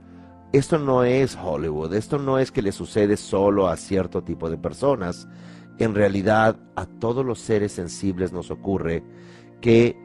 esto 0.52 0.78
no 0.78 1.04
es 1.04 1.36
Hollywood, 1.42 1.94
esto 1.94 2.18
no 2.18 2.38
es 2.38 2.52
que 2.52 2.62
le 2.62 2.72
sucede 2.72 3.16
solo 3.16 3.68
a 3.68 3.76
cierto 3.76 4.22
tipo 4.22 4.50
de 4.50 4.58
personas, 4.58 5.26
en 5.78 5.94
realidad 5.94 6.56
a 6.76 6.84
todos 6.84 7.24
los 7.24 7.38
seres 7.38 7.72
sensibles 7.72 8.32
nos 8.32 8.50
ocurre 8.50 9.02
que 9.62 9.96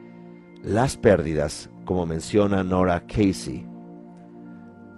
las 0.64 0.96
pérdidas, 0.96 1.70
como 1.84 2.06
menciona 2.06 2.64
Nora 2.64 3.06
Casey, 3.08 3.68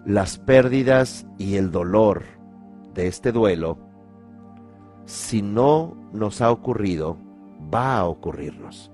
las 0.05 0.37
pérdidas 0.37 1.25
y 1.37 1.55
el 1.55 1.71
dolor 1.71 2.23
de 2.93 3.07
este 3.07 3.31
duelo, 3.31 3.79
si 5.05 5.41
no 5.41 5.97
nos 6.13 6.41
ha 6.41 6.51
ocurrido, 6.51 7.17
va 7.73 7.97
a 7.97 8.05
ocurrirnos, 8.05 8.91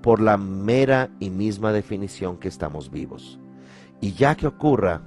por 0.00 0.20
la 0.20 0.38
mera 0.38 1.10
y 1.20 1.28
misma 1.28 1.72
definición 1.72 2.38
que 2.38 2.48
estamos 2.48 2.90
vivos. 2.90 3.38
Y 4.00 4.14
ya 4.14 4.34
que 4.34 4.46
ocurra, 4.46 5.02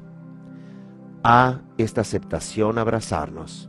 a 1.27 1.61
esta 1.79 2.01
aceptación 2.01 2.77
abrazarnos, 2.77 3.67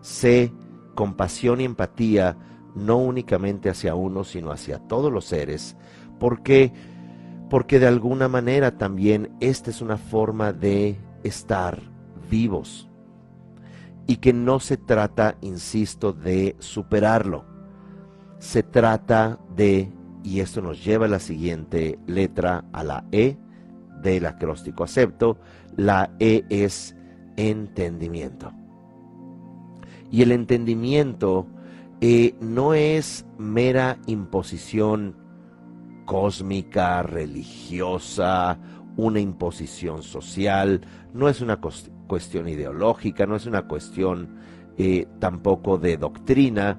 sé 0.00 0.54
compasión 0.94 1.60
y 1.60 1.64
empatía 1.64 2.38
no 2.74 2.96
únicamente 2.96 3.68
hacia 3.68 3.94
uno, 3.94 4.24
sino 4.24 4.50
hacia 4.50 4.78
todos 4.78 5.12
los 5.12 5.26
seres, 5.26 5.76
porque 6.18 6.72
porque 7.50 7.78
de 7.78 7.88
alguna 7.88 8.26
manera 8.26 8.78
también 8.78 9.36
esta 9.40 9.68
es 9.68 9.82
una 9.82 9.98
forma 9.98 10.54
de 10.54 10.98
estar 11.22 11.78
vivos. 12.30 12.88
Y 14.06 14.16
que 14.16 14.32
no 14.32 14.58
se 14.58 14.78
trata, 14.78 15.36
insisto, 15.42 16.14
de 16.14 16.56
superarlo. 16.58 17.44
Se 18.38 18.62
trata 18.62 19.38
de, 19.54 19.92
y 20.24 20.40
esto 20.40 20.62
nos 20.62 20.82
lleva 20.82 21.04
a 21.04 21.10
la 21.10 21.20
siguiente 21.20 21.98
letra, 22.06 22.64
a 22.72 22.82
la 22.82 23.04
E 23.12 23.36
del 24.04 24.26
acróstico. 24.26 24.84
Acepto, 24.84 25.38
la 25.76 26.10
E 26.20 26.44
es 26.50 26.94
entendimiento. 27.36 28.52
Y 30.10 30.22
el 30.22 30.30
entendimiento 30.30 31.48
eh, 32.00 32.36
no 32.40 32.74
es 32.74 33.26
mera 33.38 33.98
imposición 34.06 35.16
cósmica, 36.04 37.02
religiosa, 37.02 38.58
una 38.96 39.18
imposición 39.18 40.02
social, 40.02 40.82
no 41.12 41.28
es 41.28 41.40
una 41.40 41.58
cuestión 42.06 42.48
ideológica, 42.48 43.26
no 43.26 43.34
es 43.34 43.46
una 43.46 43.66
cuestión 43.66 44.36
eh, 44.76 45.08
tampoco 45.18 45.78
de 45.78 45.96
doctrina, 45.96 46.78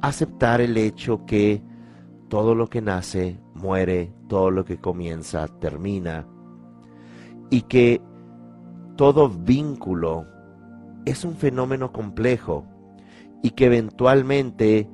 aceptar 0.00 0.60
el 0.60 0.76
hecho 0.76 1.26
que 1.26 1.60
todo 2.28 2.54
lo 2.54 2.68
que 2.68 2.80
nace 2.80 3.38
muere, 3.54 4.12
todo 4.28 4.50
lo 4.50 4.64
que 4.64 4.78
comienza 4.78 5.46
termina, 5.48 6.26
y 7.50 7.62
que 7.62 8.00
todo 8.96 9.28
vínculo 9.28 10.26
es 11.04 11.24
un 11.24 11.36
fenómeno 11.36 11.92
complejo 11.92 12.66
y 13.42 13.50
que 13.50 13.66
eventualmente, 13.66 14.88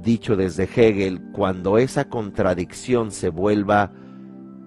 dicho 0.00 0.36
desde 0.36 0.64
Hegel, 0.64 1.20
cuando 1.32 1.78
esa 1.78 2.08
contradicción 2.08 3.10
se 3.10 3.30
vuelva 3.30 3.92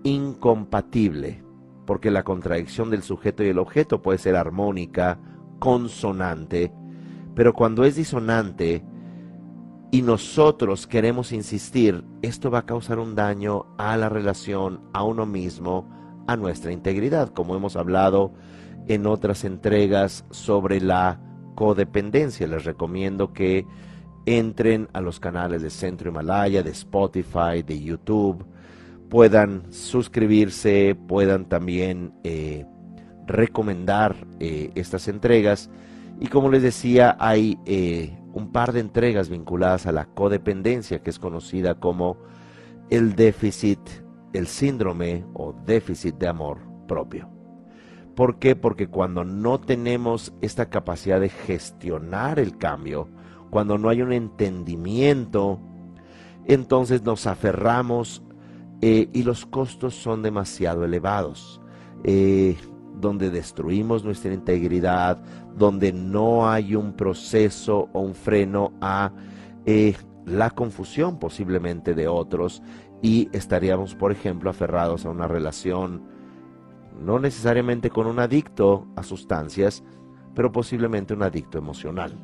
incompatible, 0.04 1.44
porque 1.86 2.12
la 2.12 2.24
contradicción 2.24 2.90
del 2.90 3.04
sujeto 3.04 3.44
y 3.44 3.48
el 3.48 3.60
objeto 3.60 4.02
puede 4.02 4.18
ser 4.18 4.36
armónica, 4.36 5.20
consonante, 5.60 6.74
pero 7.34 7.54
cuando 7.54 7.86
es 7.86 7.96
disonante 7.96 8.84
y 9.92 10.02
nosotros 10.02 10.88
queremos 10.88 11.32
insistir, 11.32 12.04
esto 12.22 12.52
va 12.52 12.60
a 12.60 12.66
causar 12.66 13.00
un 13.00 13.16
daño 13.16 13.66
a 13.78 13.96
la 13.96 14.10
relación, 14.10 14.82
a 14.94 15.04
uno 15.04 15.26
mismo, 15.26 15.90
a 16.28 16.36
nuestra 16.36 16.72
integridad, 16.72 17.30
como 17.30 17.56
hemos 17.56 17.76
hablado 17.76 18.34
en 18.88 19.08
otras 19.08 19.44
entregas 19.44 20.26
sobre 20.32 20.82
la 20.82 21.20
codependencia. 21.56 22.48
Les 22.48 22.64
recomiendo 22.64 23.34
que 23.34 23.66
entren 24.26 24.90
a 24.94 25.02
los 25.02 25.20
canales 25.20 25.62
de 25.62 25.70
Centro 25.70 26.10
Himalaya, 26.10 26.64
de 26.64 26.72
Spotify, 26.72 27.64
de 27.66 27.82
YouTube, 27.82 28.46
puedan 29.10 29.72
suscribirse, 29.72 30.96
puedan 31.08 31.46
también 31.46 32.14
eh, 32.24 32.66
recomendar 33.28 34.16
eh, 34.40 34.72
estas 34.76 35.08
entregas. 35.08 35.70
Y 36.20 36.28
como 36.28 36.50
les 36.50 36.64
decía, 36.64 37.16
hay 37.20 37.60
eh, 37.66 38.18
un 38.34 38.52
par 38.52 38.74
de 38.74 38.80
entregas 38.80 39.30
vinculadas 39.30 39.86
a 39.86 39.92
la 39.92 40.06
codependencia, 40.06 41.00
que 41.00 41.10
es 41.10 41.20
conocida 41.20 41.76
como 41.76 42.18
el 42.90 43.16
déficit, 43.16 43.80
el 44.38 44.48
síndrome 44.48 45.26
o 45.34 45.54
déficit 45.66 46.16
de 46.16 46.28
amor 46.28 46.60
propio. 46.88 47.30
¿Por 48.16 48.40
qué? 48.40 48.56
Porque 48.56 48.88
cuando 48.88 49.26
no 49.26 49.60
tenemos 49.60 50.34
esta 50.42 50.70
capacidad 50.70 51.20
de 51.20 51.30
gestionar 51.30 52.40
el 52.40 52.58
cambio, 52.58 53.10
cuando 53.50 53.78
no 53.78 53.90
hay 53.90 54.02
un 54.02 54.14
entendimiento, 54.14 55.60
entonces 56.46 57.04
nos 57.04 57.28
aferramos 57.28 58.24
eh, 58.82 59.10
y 59.14 59.24
los 59.24 59.46
costos 59.46 59.96
son 59.96 60.22
demasiado 60.22 60.86
elevados, 60.86 61.62
eh, 62.04 62.56
donde 63.00 63.30
destruimos 63.30 64.06
nuestra 64.06 64.34
integridad, 64.34 65.22
donde 65.56 65.92
no 65.92 66.50
hay 66.50 66.76
un 66.76 66.94
proceso 66.94 67.90
o 67.92 68.02
un 68.02 68.16
freno 68.16 68.74
a 68.80 69.12
eh, 69.66 69.96
la 70.26 70.50
confusión 70.50 71.20
posiblemente 71.20 71.94
de 71.94 72.08
otros 72.08 72.62
y 73.06 73.30
estaríamos, 73.34 73.94
por 73.94 74.12
ejemplo, 74.12 74.50
aferrados 74.50 75.06
a 75.06 75.12
una 75.12 75.28
relación 75.28 76.02
no 77.00 77.20
necesariamente 77.20 77.92
con 77.92 78.08
un 78.08 78.18
adicto 78.18 78.88
a 78.96 79.04
sustancias, 79.04 79.84
pero 80.34 80.52
posiblemente 80.52 81.14
un 81.14 81.22
adicto 81.22 81.60
emocional. 81.60 82.18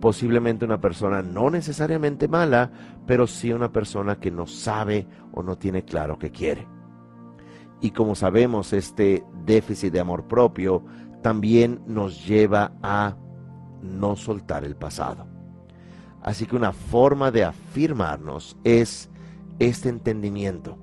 Posiblemente 0.00 0.64
una 0.64 0.80
persona 0.80 1.20
no 1.20 1.50
necesariamente 1.50 2.26
mala, 2.26 2.70
pero 3.06 3.26
sí 3.26 3.52
una 3.52 3.70
persona 3.70 4.16
que 4.16 4.30
no 4.30 4.46
sabe 4.46 5.06
o 5.32 5.42
no 5.42 5.58
tiene 5.58 5.84
claro 5.84 6.18
qué 6.18 6.30
quiere. 6.30 6.66
Y 7.82 7.90
como 7.90 8.14
sabemos, 8.14 8.72
este 8.72 9.26
déficit 9.44 9.92
de 9.92 10.00
amor 10.00 10.26
propio 10.26 10.86
también 11.20 11.82
nos 11.86 12.26
lleva 12.26 12.72
a 12.82 13.14
no 13.82 14.16
soltar 14.16 14.64
el 14.64 14.74
pasado. 14.74 15.26
Así 16.22 16.46
que 16.46 16.56
una 16.56 16.72
forma 16.72 17.30
de 17.30 17.44
afirmarnos 17.44 18.56
es 18.64 19.10
este 19.58 19.88
entendimiento 19.88 20.78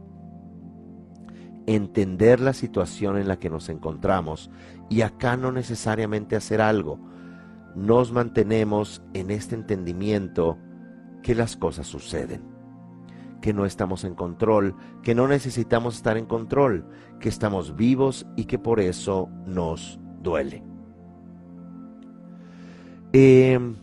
entender 1.65 2.39
la 2.39 2.53
situación 2.53 3.17
en 3.17 3.27
la 3.27 3.37
que 3.37 3.49
nos 3.49 3.69
encontramos 3.69 4.49
y 4.89 5.01
acá 5.01 5.37
no 5.37 5.51
necesariamente 5.51 6.35
hacer 6.35 6.61
algo. 6.61 6.99
Nos 7.75 8.11
mantenemos 8.11 9.01
en 9.13 9.31
este 9.31 9.55
entendimiento 9.55 10.57
que 11.23 11.35
las 11.35 11.55
cosas 11.55 11.87
suceden, 11.87 12.41
que 13.41 13.53
no 13.53 13.65
estamos 13.65 14.03
en 14.03 14.15
control, 14.15 14.75
que 15.03 15.15
no 15.15 15.27
necesitamos 15.27 15.95
estar 15.95 16.17
en 16.17 16.25
control, 16.25 16.85
que 17.19 17.29
estamos 17.29 17.75
vivos 17.75 18.25
y 18.35 18.45
que 18.45 18.59
por 18.59 18.79
eso 18.79 19.29
nos 19.45 19.99
duele. 20.21 20.63
Em, 23.13 23.75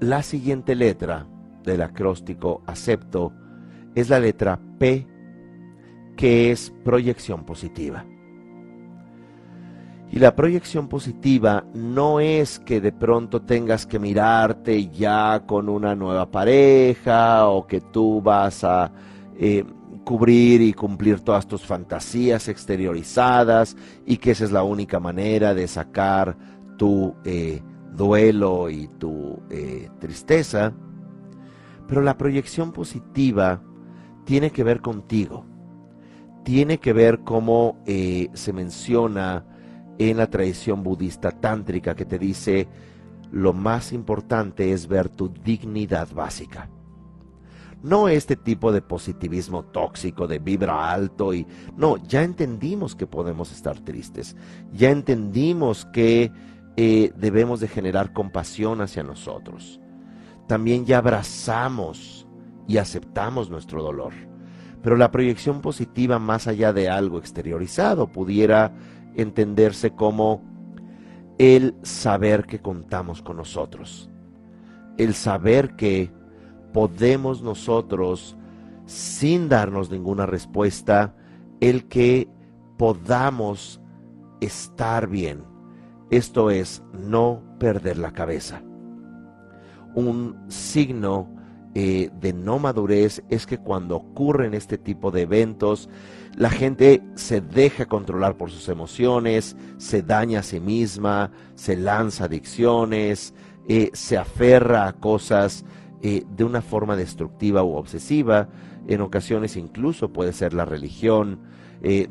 la 0.00 0.22
siguiente 0.22 0.74
letra 0.74 1.26
del 1.62 1.82
acróstico 1.82 2.62
acepto 2.66 3.32
es 3.94 4.08
la 4.08 4.20
letra 4.20 4.58
P, 4.78 5.06
que 6.16 6.50
es 6.50 6.72
proyección 6.84 7.44
positiva. 7.44 8.04
Y 10.10 10.18
la 10.18 10.36
proyección 10.36 10.88
positiva 10.88 11.64
no 11.72 12.20
es 12.20 12.58
que 12.58 12.82
de 12.82 12.92
pronto 12.92 13.40
tengas 13.40 13.86
que 13.86 13.98
mirarte 13.98 14.88
ya 14.88 15.44
con 15.46 15.70
una 15.70 15.96
nueva 15.96 16.30
pareja 16.30 17.48
o 17.48 17.66
que 17.66 17.80
tú 17.80 18.20
vas 18.20 18.62
a 18.62 18.92
eh, 19.38 19.64
cubrir 20.04 20.60
y 20.60 20.74
cumplir 20.74 21.20
todas 21.20 21.46
tus 21.46 21.62
fantasías 21.62 22.48
exteriorizadas 22.48 23.74
y 24.04 24.18
que 24.18 24.32
esa 24.32 24.44
es 24.44 24.52
la 24.52 24.62
única 24.62 25.00
manera 25.00 25.54
de 25.54 25.66
sacar 25.66 26.36
tu 26.76 27.14
eh, 27.24 27.62
duelo 27.96 28.68
y 28.68 28.88
tu 28.88 29.40
eh, 29.48 29.88
tristeza. 29.98 30.74
Pero 31.92 32.00
la 32.00 32.16
proyección 32.16 32.72
positiva 32.72 33.62
tiene 34.24 34.50
que 34.50 34.64
ver 34.64 34.80
contigo. 34.80 35.44
Tiene 36.42 36.78
que 36.78 36.94
ver 36.94 37.20
cómo 37.20 37.82
se 37.84 38.52
menciona 38.54 39.44
en 39.98 40.16
la 40.16 40.30
tradición 40.30 40.82
budista 40.82 41.32
tántrica 41.32 41.94
que 41.94 42.06
te 42.06 42.18
dice 42.18 42.66
lo 43.30 43.52
más 43.52 43.92
importante 43.92 44.72
es 44.72 44.88
ver 44.88 45.10
tu 45.10 45.28
dignidad 45.28 46.10
básica. 46.14 46.70
No 47.82 48.08
este 48.08 48.36
tipo 48.36 48.72
de 48.72 48.80
positivismo 48.80 49.62
tóxico, 49.66 50.26
de 50.26 50.38
vibra 50.38 50.90
alto 50.90 51.34
y... 51.34 51.46
No, 51.76 51.98
ya 51.98 52.22
entendimos 52.22 52.96
que 52.96 53.06
podemos 53.06 53.52
estar 53.52 53.78
tristes. 53.80 54.34
Ya 54.72 54.88
entendimos 54.88 55.84
que 55.92 56.32
eh, 56.78 57.12
debemos 57.18 57.60
de 57.60 57.68
generar 57.68 58.14
compasión 58.14 58.80
hacia 58.80 59.02
nosotros. 59.02 59.78
También 60.46 60.84
ya 60.84 60.98
abrazamos 60.98 62.26
y 62.66 62.78
aceptamos 62.78 63.50
nuestro 63.50 63.82
dolor. 63.82 64.12
Pero 64.82 64.96
la 64.96 65.10
proyección 65.10 65.60
positiva 65.60 66.18
más 66.18 66.46
allá 66.46 66.72
de 66.72 66.88
algo 66.88 67.18
exteriorizado 67.18 68.08
pudiera 68.08 68.74
entenderse 69.14 69.92
como 69.92 70.42
el 71.38 71.74
saber 71.82 72.46
que 72.46 72.60
contamos 72.60 73.22
con 73.22 73.36
nosotros, 73.36 74.10
el 74.98 75.14
saber 75.14 75.76
que 75.76 76.12
podemos 76.72 77.42
nosotros, 77.42 78.36
sin 78.86 79.48
darnos 79.48 79.90
ninguna 79.90 80.26
respuesta, 80.26 81.14
el 81.60 81.86
que 81.88 82.28
podamos 82.76 83.80
estar 84.40 85.08
bien. 85.08 85.44
Esto 86.10 86.50
es 86.50 86.82
no 86.92 87.42
perder 87.58 87.98
la 87.98 88.12
cabeza. 88.12 88.62
Un 89.94 90.36
signo 90.48 91.28
eh, 91.74 92.10
de 92.20 92.34
no 92.34 92.58
madurez 92.58 93.22
es 93.30 93.46
que 93.46 93.56
cuando 93.56 93.96
ocurren 93.96 94.52
este 94.52 94.76
tipo 94.76 95.10
de 95.10 95.22
eventos, 95.22 95.88
la 96.36 96.50
gente 96.50 97.02
se 97.14 97.40
deja 97.40 97.86
controlar 97.86 98.36
por 98.36 98.50
sus 98.50 98.68
emociones, 98.68 99.56
se 99.78 100.02
daña 100.02 100.40
a 100.40 100.42
sí 100.42 100.60
misma, 100.60 101.30
se 101.54 101.76
lanza 101.76 102.24
adicciones, 102.24 103.32
eh, 103.68 103.90
se 103.94 104.18
aferra 104.18 104.86
a 104.86 104.92
cosas 104.92 105.64
eh, 106.02 106.24
de 106.36 106.44
una 106.44 106.60
forma 106.60 106.94
destructiva 106.94 107.62
u 107.62 107.74
obsesiva. 107.74 108.50
En 108.86 109.00
ocasiones 109.00 109.56
incluso 109.56 110.12
puede 110.12 110.34
ser 110.34 110.52
la 110.52 110.64
religión, 110.64 111.40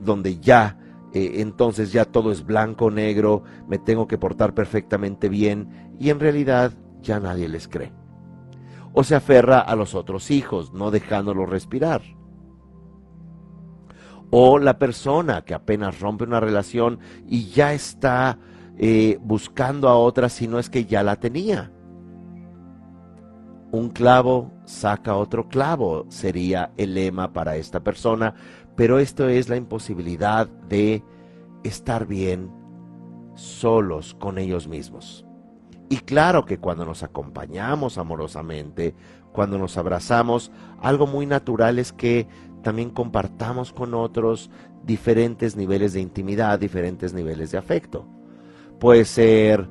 donde 0.03 0.37
ya 0.39 0.77
entonces 1.13 1.93
ya 1.93 2.03
todo 2.03 2.31
es 2.31 2.45
blanco 2.45 2.91
negro, 2.91 3.43
me 3.69 3.77
tengo 3.77 4.05
que 4.05 4.17
portar 4.17 4.53
perfectamente 4.53 5.29
bien 5.29 5.93
y 5.97 6.09
en 6.09 6.19
realidad 6.19 6.73
ya 7.01 7.19
nadie 7.19 7.47
les 7.47 7.67
cree 7.67 8.01
o 8.93 9.03
se 9.03 9.15
aferra 9.15 9.59
a 9.59 9.75
los 9.75 9.95
otros 9.95 10.31
hijos, 10.31 10.73
no 10.73 10.91
dejándolos 10.91 11.49
respirar. 11.49 12.01
O 14.29 14.59
la 14.59 14.77
persona 14.79 15.43
que 15.43 15.53
apenas 15.53 15.99
rompe 15.99 16.23
una 16.23 16.39
relación 16.39 16.99
y 17.27 17.49
ya 17.49 17.73
está 17.73 18.37
eh, 18.77 19.17
buscando 19.21 19.89
a 19.89 19.97
otra 19.97 20.29
si 20.29 20.47
no 20.47 20.59
es 20.59 20.69
que 20.69 20.85
ya 20.85 21.03
la 21.03 21.17
tenía. 21.17 21.71
Un 23.71 23.89
clavo 23.89 24.51
saca 24.65 25.15
otro 25.15 25.47
clavo, 25.47 26.05
sería 26.09 26.71
el 26.77 26.93
lema 26.93 27.31
para 27.31 27.55
esta 27.55 27.81
persona, 27.81 28.33
pero 28.75 28.99
esto 28.99 29.29
es 29.29 29.47
la 29.47 29.55
imposibilidad 29.55 30.47
de 30.47 31.03
estar 31.63 32.05
bien 32.05 32.51
solos 33.35 34.13
con 34.19 34.37
ellos 34.37 34.67
mismos. 34.67 35.25
Y 35.91 35.97
claro 35.97 36.45
que 36.45 36.58
cuando 36.58 36.86
nos 36.86 37.04
acompañamos 37.04 37.97
amorosamente, 37.97 38.95
cuando 39.34 39.58
nos 39.58 39.75
abrazamos, 39.75 40.49
algo 40.80 41.06
muy 41.06 41.25
natural 41.25 41.80
es 41.80 41.91
que 41.91 42.30
también 42.63 42.91
compartamos 42.91 43.73
con 43.73 43.93
otros 43.93 44.49
diferentes 44.86 45.58
niveles 45.58 45.91
de 45.91 45.99
intimidad, 45.99 46.58
diferentes 46.60 47.13
niveles 47.13 47.51
de 47.51 47.58
afecto. 47.58 48.08
Puede 48.80 49.04
ser 49.04 49.67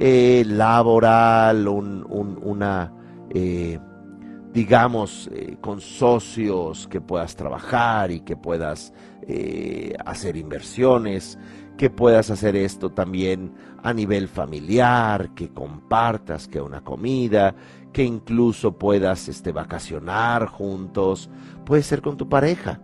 eh, 0.00 0.42
laboral, 0.44 1.68
una, 1.68 2.92
eh, 3.32 3.78
digamos, 4.52 5.30
eh, 5.32 5.56
con 5.60 5.80
socios 5.80 6.88
que 6.88 7.00
puedas 7.00 7.36
trabajar 7.36 8.10
y 8.10 8.22
que 8.22 8.36
puedas 8.36 8.92
hacer 10.04 10.36
inversiones 10.36 11.38
que 11.80 11.88
puedas 11.88 12.30
hacer 12.30 12.56
esto 12.56 12.90
también 12.90 13.54
a 13.82 13.92
nivel 13.92 14.28
familiar, 14.28 15.34
que 15.34 15.50
compartas 15.50 16.48
que 16.48 16.60
una 16.60 16.82
comida, 16.82 17.54
que 17.92 18.04
incluso 18.04 18.78
puedas 18.78 19.28
este, 19.28 19.52
vacacionar 19.52 20.46
juntos, 20.46 21.30
puede 21.64 21.82
ser 21.82 22.02
con 22.02 22.16
tu 22.16 22.28
pareja, 22.28 22.80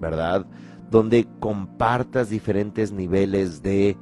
¿verdad? 0.00 0.46
Donde 0.90 1.26
compartas 1.40 2.30
diferentes 2.30 2.92
niveles 2.92 3.62
de 3.62 3.96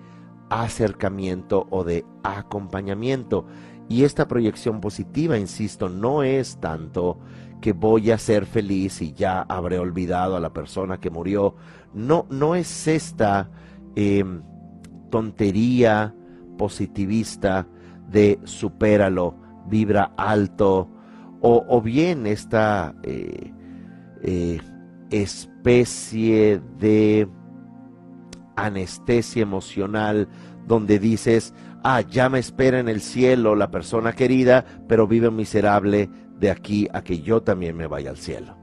acercamiento 0.50 1.66
o 1.70 1.84
de 1.84 2.04
acompañamiento. 2.22 3.46
Y 3.88 4.04
esta 4.04 4.26
proyección 4.26 4.80
positiva, 4.80 5.38
insisto, 5.38 5.88
no 5.88 6.22
es 6.22 6.58
tanto 6.58 7.18
que 7.60 7.72
voy 7.72 8.10
a 8.10 8.18
ser 8.18 8.46
feliz 8.46 9.00
y 9.00 9.12
ya 9.12 9.42
habré 9.42 9.78
olvidado 9.78 10.36
a 10.36 10.40
la 10.40 10.52
persona 10.52 10.98
que 10.98 11.10
murió. 11.10 11.54
No, 11.94 12.26
no 12.30 12.54
es 12.54 12.88
esta 12.88 13.50
Em, 13.96 14.42
tontería 15.16 16.14
positivista 16.58 17.66
de 18.06 18.38
supéralo, 18.44 19.34
vibra 19.66 20.12
alto, 20.18 20.90
o, 21.40 21.80
bien 21.80 22.26
esta 22.26 22.94
eh, 23.02 23.50
eh, 24.22 24.60
especie 25.10 26.60
de 26.78 27.28
anestesia 28.56 29.40
emocional 29.40 30.28
donde 30.66 30.98
dices, 30.98 31.54
ah, 31.82 32.02
ya 32.02 32.28
me 32.28 32.38
espera 32.38 32.78
en 32.78 32.90
el 32.90 33.00
cielo 33.00 33.54
la 33.54 33.70
persona 33.70 34.12
querida, 34.12 34.66
pero 34.86 35.06
vive 35.06 35.30
miserable 35.30 36.10
de 36.38 36.50
aquí 36.50 36.88
a 36.92 37.02
que 37.02 37.22
yo 37.22 37.42
también 37.42 37.74
me 37.74 37.86
vaya 37.86 38.10
al 38.10 38.18
cielo. 38.18 38.54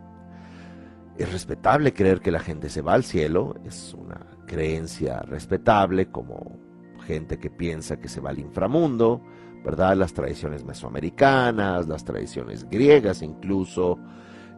Es 1.17 1.31
respetable 1.31 1.93
creer 1.93 2.19
que 2.19 2.29
la 2.31 2.39
gente 2.39 2.69
se 2.69 2.81
va 2.83 2.93
al 2.93 3.03
cielo, 3.03 3.55
es 3.65 3.95
una 3.97 4.32
creencia 4.53 5.19
respetable, 5.23 6.11
como 6.11 6.59
gente 7.07 7.39
que 7.39 7.49
piensa 7.49 7.99
que 7.99 8.07
se 8.07 8.21
va 8.21 8.29
al 8.29 8.37
inframundo, 8.37 9.19
¿verdad? 9.65 9.97
Las 9.97 10.13
tradiciones 10.13 10.63
mesoamericanas, 10.63 11.88
las 11.88 12.05
tradiciones 12.05 12.69
griegas 12.69 13.23
incluso. 13.23 13.97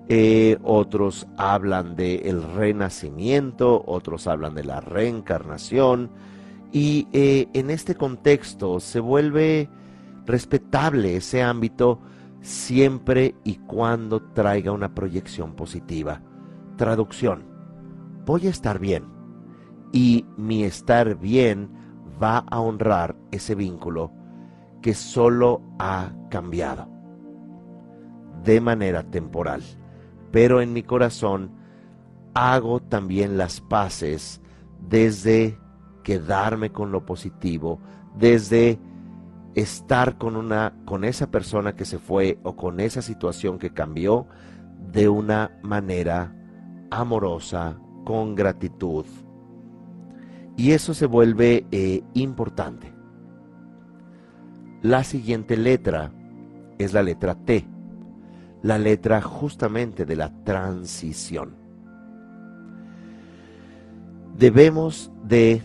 Eh, 0.09 0.57
otros 0.63 1.27
hablan 1.37 1.95
del 1.95 2.43
renacimiento, 2.43 3.83
otros 3.87 4.27
hablan 4.27 4.53
de 4.53 4.65
la 4.65 4.81
reencarnación. 4.81 6.11
Y 6.73 7.07
eh, 7.13 7.47
en 7.53 7.69
este 7.69 7.95
contexto 7.95 8.81
se 8.81 8.99
vuelve 8.99 9.69
respetable 10.25 11.15
ese 11.15 11.41
ámbito 11.41 12.01
siempre 12.41 13.33
y 13.45 13.55
cuando 13.55 14.21
traiga 14.21 14.73
una 14.73 14.93
proyección 14.93 15.55
positiva. 15.55 16.21
Traducción. 16.75 17.45
Voy 18.25 18.47
a 18.47 18.49
estar 18.49 18.77
bien 18.77 19.14
y 19.95 20.25
mi 20.35 20.65
estar 20.65 21.17
bien 21.17 21.69
va 22.21 22.39
a 22.51 22.59
honrar 22.59 23.15
ese 23.31 23.55
vínculo 23.55 24.11
que 24.81 24.93
solo 24.93 25.61
ha 25.79 26.11
cambiado 26.29 26.89
de 28.43 28.59
manera 28.59 29.03
temporal. 29.03 29.63
Pero 30.31 30.59
en 30.59 30.73
mi 30.73 30.83
corazón 30.83 31.51
hago 32.33 32.81
también 32.81 33.37
las 33.37 33.61
paces 33.61 34.41
desde 34.81 35.57
quedarme 36.03 36.73
con 36.73 36.91
lo 36.91 37.05
positivo, 37.05 37.79
desde 38.17 38.77
estar 39.55 40.17
con 40.17 40.35
una 40.35 40.73
con 40.83 41.05
esa 41.05 41.31
persona 41.31 41.73
que 41.73 41.85
se 41.85 41.99
fue 41.99 42.37
o 42.43 42.57
con 42.57 42.81
esa 42.81 43.01
situación 43.01 43.57
que 43.59 43.71
cambió 43.71 44.27
de 44.91 45.07
una 45.07 45.57
manera 45.63 46.35
amorosa, 46.91 47.79
con 48.03 48.35
gratitud. 48.35 49.05
Y 50.57 50.71
eso 50.71 50.93
se 50.93 51.05
vuelve 51.05 51.65
eh, 51.71 52.01
importante. 52.13 52.93
La 54.81 55.03
siguiente 55.03 55.57
letra 55.57 56.11
es 56.77 56.93
la 56.93 57.03
letra 57.03 57.35
T, 57.35 57.65
la 58.61 58.77
letra 58.77 59.21
justamente 59.21 60.05
de 60.05 60.15
la 60.15 60.31
transición. 60.43 61.55
Debemos 64.37 65.11
de 65.23 65.61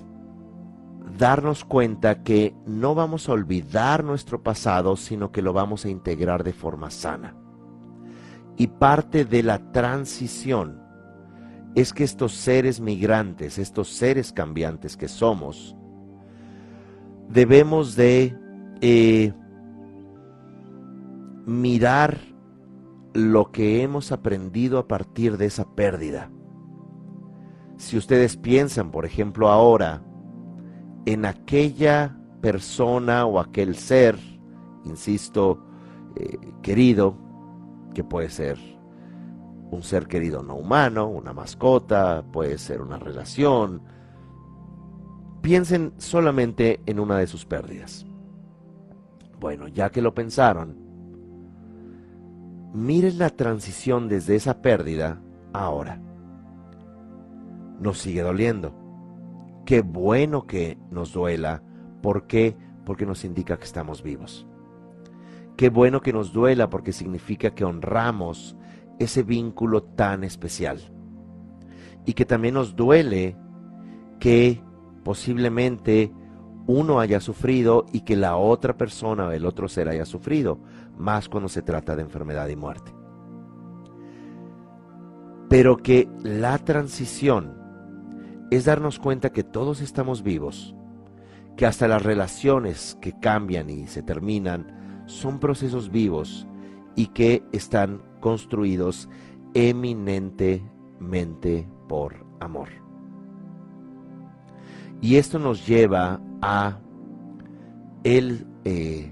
darnos 1.18 1.64
cuenta 1.64 2.22
que 2.22 2.55
no 2.66 2.95
vamos 2.95 3.28
a 3.28 3.32
olvidar 3.32 4.05
nuestro 4.05 4.43
pasado, 4.43 4.97
sino 4.97 5.30
que 5.30 5.43
lo 5.43 5.53
vamos 5.53 5.84
a 5.84 5.91
integrar 5.91 6.45
de 6.45 6.53
forma 6.53 6.91
sana. 6.91 7.34
Y 8.57 8.68
parte 8.68 9.24
de 9.24 9.43
la 9.43 9.70
transición 9.72 10.80
es 11.74 11.92
que 11.92 12.04
estos 12.04 12.32
seres 12.32 12.80
migrantes, 12.80 13.58
estos 13.58 13.88
seres 13.88 14.32
cambiantes 14.32 14.96
que 14.96 15.08
somos, 15.08 15.76
debemos 17.28 17.94
de 17.94 18.36
eh, 18.80 19.32
mirar 21.46 22.18
lo 23.12 23.50
que 23.50 23.82
hemos 23.82 24.12
aprendido 24.12 24.78
a 24.78 24.88
partir 24.88 25.36
de 25.36 25.46
esa 25.46 25.64
pérdida. 25.74 26.30
Si 27.76 27.96
ustedes 27.96 28.36
piensan, 28.36 28.90
por 28.90 29.06
ejemplo, 29.06 29.48
ahora 29.48 30.02
en 31.06 31.24
aquella 31.24 32.16
persona 32.40 33.24
o 33.26 33.38
aquel 33.38 33.74
ser, 33.74 34.18
insisto, 34.84 35.64
eh, 36.16 36.36
querido, 36.62 37.16
que 37.94 38.04
puede 38.04 38.28
ser 38.28 38.80
un 39.70 39.82
ser 39.82 40.06
querido 40.06 40.42
no 40.42 40.56
humano, 40.56 41.08
una 41.08 41.32
mascota, 41.32 42.24
puede 42.32 42.58
ser 42.58 42.82
una 42.82 42.98
relación. 42.98 43.82
Piensen 45.40 45.94
solamente 45.98 46.80
en 46.86 47.00
una 47.00 47.18
de 47.18 47.26
sus 47.26 47.46
pérdidas. 47.46 48.06
Bueno, 49.38 49.68
ya 49.68 49.90
que 49.90 50.02
lo 50.02 50.12
pensaron, 50.12 50.76
miren 52.74 53.18
la 53.18 53.30
transición 53.30 54.08
desde 54.08 54.36
esa 54.36 54.60
pérdida 54.60 55.22
ahora. 55.52 56.00
Nos 57.80 57.98
sigue 57.98 58.22
doliendo. 58.22 58.74
Qué 59.64 59.80
bueno 59.80 60.46
que 60.46 60.78
nos 60.90 61.12
duela. 61.12 61.62
¿Por 62.02 62.26
qué? 62.26 62.56
Porque 62.84 63.06
nos 63.06 63.24
indica 63.24 63.56
que 63.56 63.64
estamos 63.64 64.02
vivos. 64.02 64.46
Qué 65.56 65.70
bueno 65.70 66.00
que 66.00 66.12
nos 66.12 66.32
duela 66.32 66.68
porque 66.68 66.92
significa 66.92 67.54
que 67.54 67.64
honramos 67.64 68.56
ese 69.01 69.24
vínculo 69.24 69.82
tan 69.82 70.22
especial. 70.22 70.78
Y 72.07 72.12
que 72.12 72.24
también 72.24 72.55
nos 72.55 72.76
duele 72.76 73.36
que 74.20 74.62
posiblemente 75.03 76.12
uno 76.66 77.01
haya 77.01 77.18
sufrido 77.18 77.86
y 77.92 78.03
que 78.03 78.14
la 78.14 78.36
otra 78.36 78.76
persona 78.76 79.26
o 79.26 79.32
el 79.32 79.46
otro 79.46 79.68
ser 79.68 79.88
haya 79.88 80.05
sufrido, 80.05 80.61
más 80.96 81.28
cuando 81.28 81.48
se 81.48 81.62
trata 81.62 81.96
de 81.96 82.03
enfermedad 82.03 82.46
y 82.48 82.57
muerte. 82.57 82.92
Pero 85.48 85.78
que 85.78 86.09
la 86.22 86.59
transición 86.59 87.59
es 88.51 88.66
darnos 88.66 88.98
cuenta 88.98 89.32
que 89.32 89.42
todos 89.42 89.80
estamos 89.80 90.22
vivos, 90.22 90.76
que 91.57 91.66
hasta 91.66 91.88
las 91.88 92.03
relaciones 92.03 92.98
que 93.01 93.18
cambian 93.18 93.70
y 93.70 93.86
se 93.86 94.03
terminan 94.03 95.03
son 95.07 95.40
procesos 95.40 95.90
vivos 95.90 96.46
y 96.94 97.07
que 97.09 97.42
están 97.53 98.03
construidos 98.20 99.08
eminentemente 99.54 101.66
por 101.88 102.14
amor. 102.40 102.68
Y 105.00 105.16
esto 105.16 105.38
nos 105.38 105.66
lleva 105.66 106.20
a 106.42 106.78
el 108.04 108.46
eh, 108.64 109.10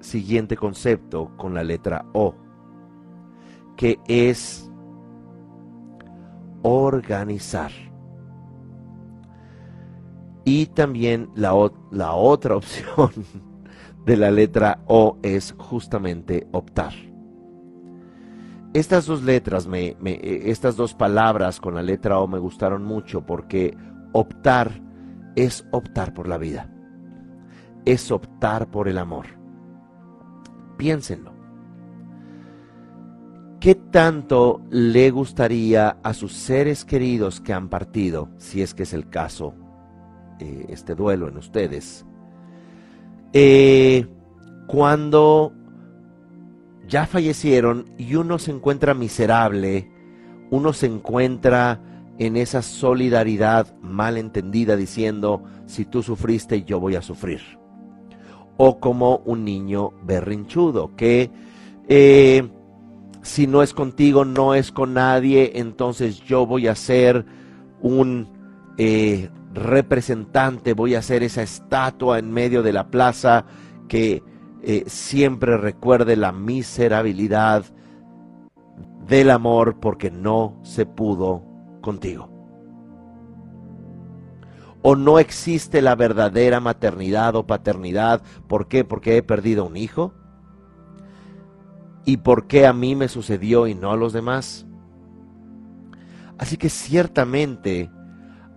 siguiente 0.00 0.56
concepto 0.56 1.36
con 1.36 1.54
la 1.54 1.64
letra 1.64 2.06
O, 2.12 2.34
que 3.76 3.98
es 4.06 4.70
organizar. 6.62 7.72
Y 10.44 10.66
también 10.66 11.28
la, 11.34 11.52
la 11.90 12.14
otra 12.14 12.56
opción 12.56 13.10
de 14.04 14.16
la 14.16 14.30
letra 14.30 14.84
O 14.86 15.18
es 15.22 15.54
justamente 15.58 16.46
optar. 16.52 16.92
Estas 18.76 19.06
dos 19.06 19.22
letras, 19.22 19.66
me, 19.66 19.96
eh, 20.04 20.42
estas 20.50 20.76
dos 20.76 20.92
palabras 20.92 21.62
con 21.62 21.74
la 21.74 21.80
letra 21.80 22.18
O 22.18 22.28
me 22.28 22.38
gustaron 22.38 22.84
mucho 22.84 23.24
porque 23.24 23.74
optar 24.12 24.82
es 25.34 25.66
optar 25.70 26.12
por 26.12 26.28
la 26.28 26.36
vida, 26.36 26.70
es 27.86 28.10
optar 28.10 28.70
por 28.70 28.88
el 28.88 28.98
amor. 28.98 29.28
Piénsenlo. 30.76 31.32
¿Qué 33.60 33.76
tanto 33.76 34.60
le 34.68 35.10
gustaría 35.10 35.96
a 36.02 36.12
sus 36.12 36.34
seres 36.34 36.84
queridos 36.84 37.40
que 37.40 37.54
han 37.54 37.70
partido, 37.70 38.28
si 38.36 38.60
es 38.60 38.74
que 38.74 38.82
es 38.82 38.92
el 38.92 39.08
caso, 39.08 39.54
eh, 40.38 40.66
este 40.68 40.94
duelo 40.94 41.28
en 41.28 41.38
ustedes, 41.38 42.04
eh, 43.32 44.06
cuando 44.66 45.54
ya 46.86 47.06
fallecieron 47.06 47.86
y 47.98 48.14
uno 48.14 48.38
se 48.38 48.50
encuentra 48.52 48.94
miserable, 48.94 49.90
uno 50.50 50.72
se 50.72 50.86
encuentra 50.86 51.80
en 52.18 52.36
esa 52.36 52.62
solidaridad 52.62 53.76
mal 53.80 54.16
entendida 54.16 54.76
diciendo, 54.76 55.42
si 55.66 55.84
tú 55.84 56.02
sufriste, 56.02 56.62
yo 56.62 56.80
voy 56.80 56.96
a 56.96 57.02
sufrir. 57.02 57.40
O 58.56 58.78
como 58.80 59.18
un 59.18 59.44
niño 59.44 59.92
berrinchudo, 60.02 60.96
que 60.96 61.30
eh, 61.88 62.48
si 63.22 63.46
no 63.46 63.62
es 63.62 63.74
contigo, 63.74 64.24
no 64.24 64.54
es 64.54 64.72
con 64.72 64.94
nadie, 64.94 65.52
entonces 65.56 66.20
yo 66.20 66.46
voy 66.46 66.68
a 66.68 66.74
ser 66.74 67.26
un 67.82 68.28
eh, 68.78 69.28
representante, 69.52 70.72
voy 70.72 70.94
a 70.94 71.02
ser 71.02 71.22
esa 71.22 71.42
estatua 71.42 72.18
en 72.18 72.30
medio 72.32 72.62
de 72.62 72.72
la 72.72 72.88
plaza 72.88 73.44
que 73.88 74.22
eh, 74.68 74.82
siempre 74.88 75.56
recuerde 75.56 76.16
la 76.16 76.32
miserabilidad 76.32 77.66
del 79.06 79.30
amor 79.30 79.78
porque 79.78 80.10
no 80.10 80.58
se 80.64 80.86
pudo 80.86 81.44
contigo. 81.80 82.28
O 84.82 84.96
no 84.96 85.20
existe 85.20 85.80
la 85.82 85.94
verdadera 85.94 86.58
maternidad 86.58 87.36
o 87.36 87.46
paternidad. 87.46 88.22
¿Por 88.48 88.66
qué? 88.66 88.82
Porque 88.82 89.16
he 89.16 89.22
perdido 89.22 89.64
un 89.64 89.76
hijo. 89.76 90.14
¿Y 92.04 92.16
por 92.16 92.48
qué 92.48 92.66
a 92.66 92.72
mí 92.72 92.96
me 92.96 93.06
sucedió 93.06 93.68
y 93.68 93.76
no 93.76 93.92
a 93.92 93.96
los 93.96 94.12
demás? 94.12 94.66
Así 96.38 96.56
que 96.56 96.70
ciertamente 96.70 97.88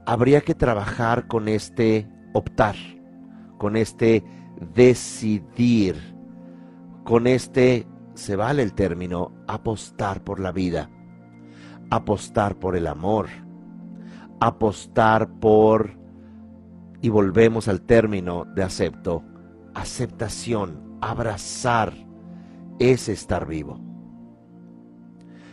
habría 0.07 0.41
que 0.41 0.55
trabajar 0.55 1.27
con 1.27 1.47
este 1.47 2.09
optar, 2.33 2.75
con 3.59 3.75
este 3.75 4.23
decidir, 4.59 5.95
con 7.03 7.27
este, 7.27 7.87
se 8.13 8.35
vale 8.35 8.63
el 8.63 8.73
término, 8.73 9.31
apostar 9.47 10.23
por 10.23 10.39
la 10.39 10.51
vida, 10.51 10.89
apostar 11.89 12.55
por 12.55 12.75
el 12.75 12.87
amor, 12.87 13.27
apostar 14.39 15.29
por, 15.39 15.91
y 17.01 17.09
volvemos 17.09 17.67
al 17.67 17.81
término 17.81 18.45
de 18.45 18.63
acepto, 18.63 19.23
aceptación, 19.73 20.97
abrazar 21.01 21.93
es 22.79 23.09
estar 23.09 23.47
vivo. 23.47 23.79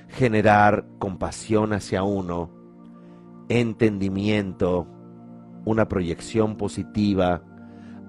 Generar 0.09 0.87
compasión 0.99 1.73
hacia 1.73 2.03
uno, 2.03 2.51
entendimiento, 3.49 4.87
una 5.65 5.89
proyección 5.89 6.57
positiva, 6.57 7.43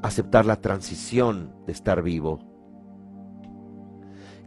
aceptar 0.02 0.45
la 0.45 0.58
transición 0.58 1.54
de 1.66 1.72
estar 1.72 2.02
vivo. 2.02 2.39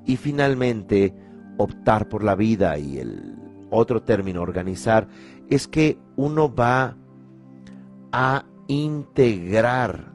Y 0.06 0.16
finalmente, 0.16 1.14
optar 1.58 2.08
por 2.08 2.24
la 2.24 2.34
vida 2.34 2.78
y 2.78 2.98
el 2.98 3.36
otro 3.70 4.02
término, 4.02 4.42
organizar, 4.42 5.08
es 5.48 5.68
que 5.68 5.98
uno 6.16 6.52
va 6.52 6.96
a 8.12 8.44
integrar 8.68 10.12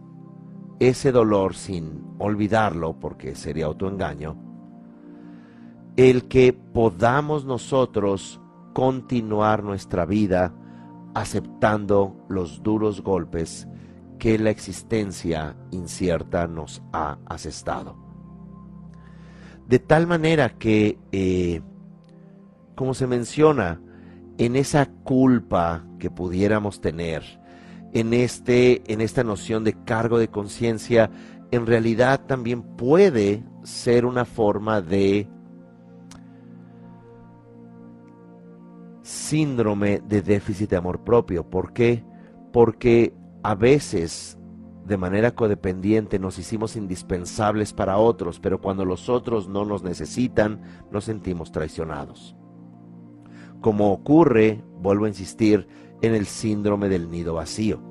ese 0.79 1.11
dolor 1.11 1.55
sin 1.55 2.03
olvidarlo, 2.17 2.99
porque 2.99 3.35
sería 3.35 3.65
autoengaño, 3.65 4.35
el 5.95 6.27
que 6.27 6.53
podamos 6.53 7.45
nosotros 7.45 8.41
continuar 8.73 9.63
nuestra 9.63 10.05
vida 10.05 10.53
aceptando 11.13 12.25
los 12.27 12.61
duros 12.61 13.01
golpes 13.01 13.67
que 14.17 14.37
la 14.39 14.49
existencia 14.49 15.55
incierta 15.71 16.47
nos 16.47 16.81
ha 16.93 17.17
asestado. 17.25 17.97
De 19.67 19.79
tal 19.79 20.07
manera 20.07 20.49
que, 20.49 20.99
eh, 21.11 21.61
como 22.75 22.93
se 22.93 23.07
menciona, 23.07 23.81
en 24.37 24.55
esa 24.55 24.85
culpa 24.85 25.85
que 25.97 26.11
pudiéramos 26.11 26.81
tener, 26.81 27.23
en, 27.93 28.13
este, 28.13 28.83
en 28.91 29.01
esta 29.01 29.23
noción 29.23 29.63
de 29.63 29.73
cargo 29.85 30.19
de 30.19 30.27
conciencia, 30.27 31.09
en 31.51 31.65
realidad 31.65 32.25
también 32.27 32.61
puede 32.61 33.43
ser 33.63 34.05
una 34.05 34.25
forma 34.25 34.81
de 34.81 35.27
síndrome 39.01 40.01
de 40.07 40.21
déficit 40.21 40.69
de 40.71 40.77
amor 40.77 41.03
propio. 41.03 41.49
¿Por 41.49 41.73
qué? 41.73 42.03
Porque 42.51 43.13
a 43.45 43.53
veces 43.53 44.39
de 44.87 44.97
manera 44.97 45.35
codependiente 45.35 46.17
nos 46.17 46.39
hicimos 46.39 46.75
indispensables 46.75 47.73
para 47.73 47.99
otros, 47.99 48.39
pero 48.39 48.59
cuando 48.59 48.85
los 48.85 49.07
otros 49.07 49.47
no 49.47 49.65
nos 49.65 49.83
necesitan, 49.83 50.63
nos 50.91 51.03
sentimos 51.03 51.51
traicionados. 51.51 52.35
Como 53.61 53.91
ocurre, 53.91 54.63
vuelvo 54.81 55.05
a 55.05 55.09
insistir, 55.09 55.67
en 56.01 56.15
el 56.15 56.25
síndrome 56.25 56.89
del 56.89 57.11
nido 57.11 57.35
vacío, 57.35 57.83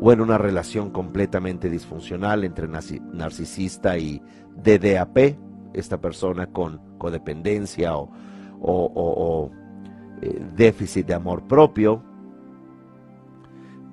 o 0.00 0.10
en 0.10 0.20
una 0.20 0.38
relación 0.38 0.90
completamente 0.90 1.70
disfuncional 1.70 2.42
entre 2.42 2.66
narcisista 2.66 3.96
y 3.96 4.20
DDAP, 4.56 5.38
esta 5.72 6.00
persona 6.00 6.46
con 6.46 6.98
codependencia 6.98 7.92
o, 7.96 9.50
eh, 10.20 10.46
déficit 10.56 11.06
de 11.06 11.14
amor 11.14 11.46
propio. 11.46 12.02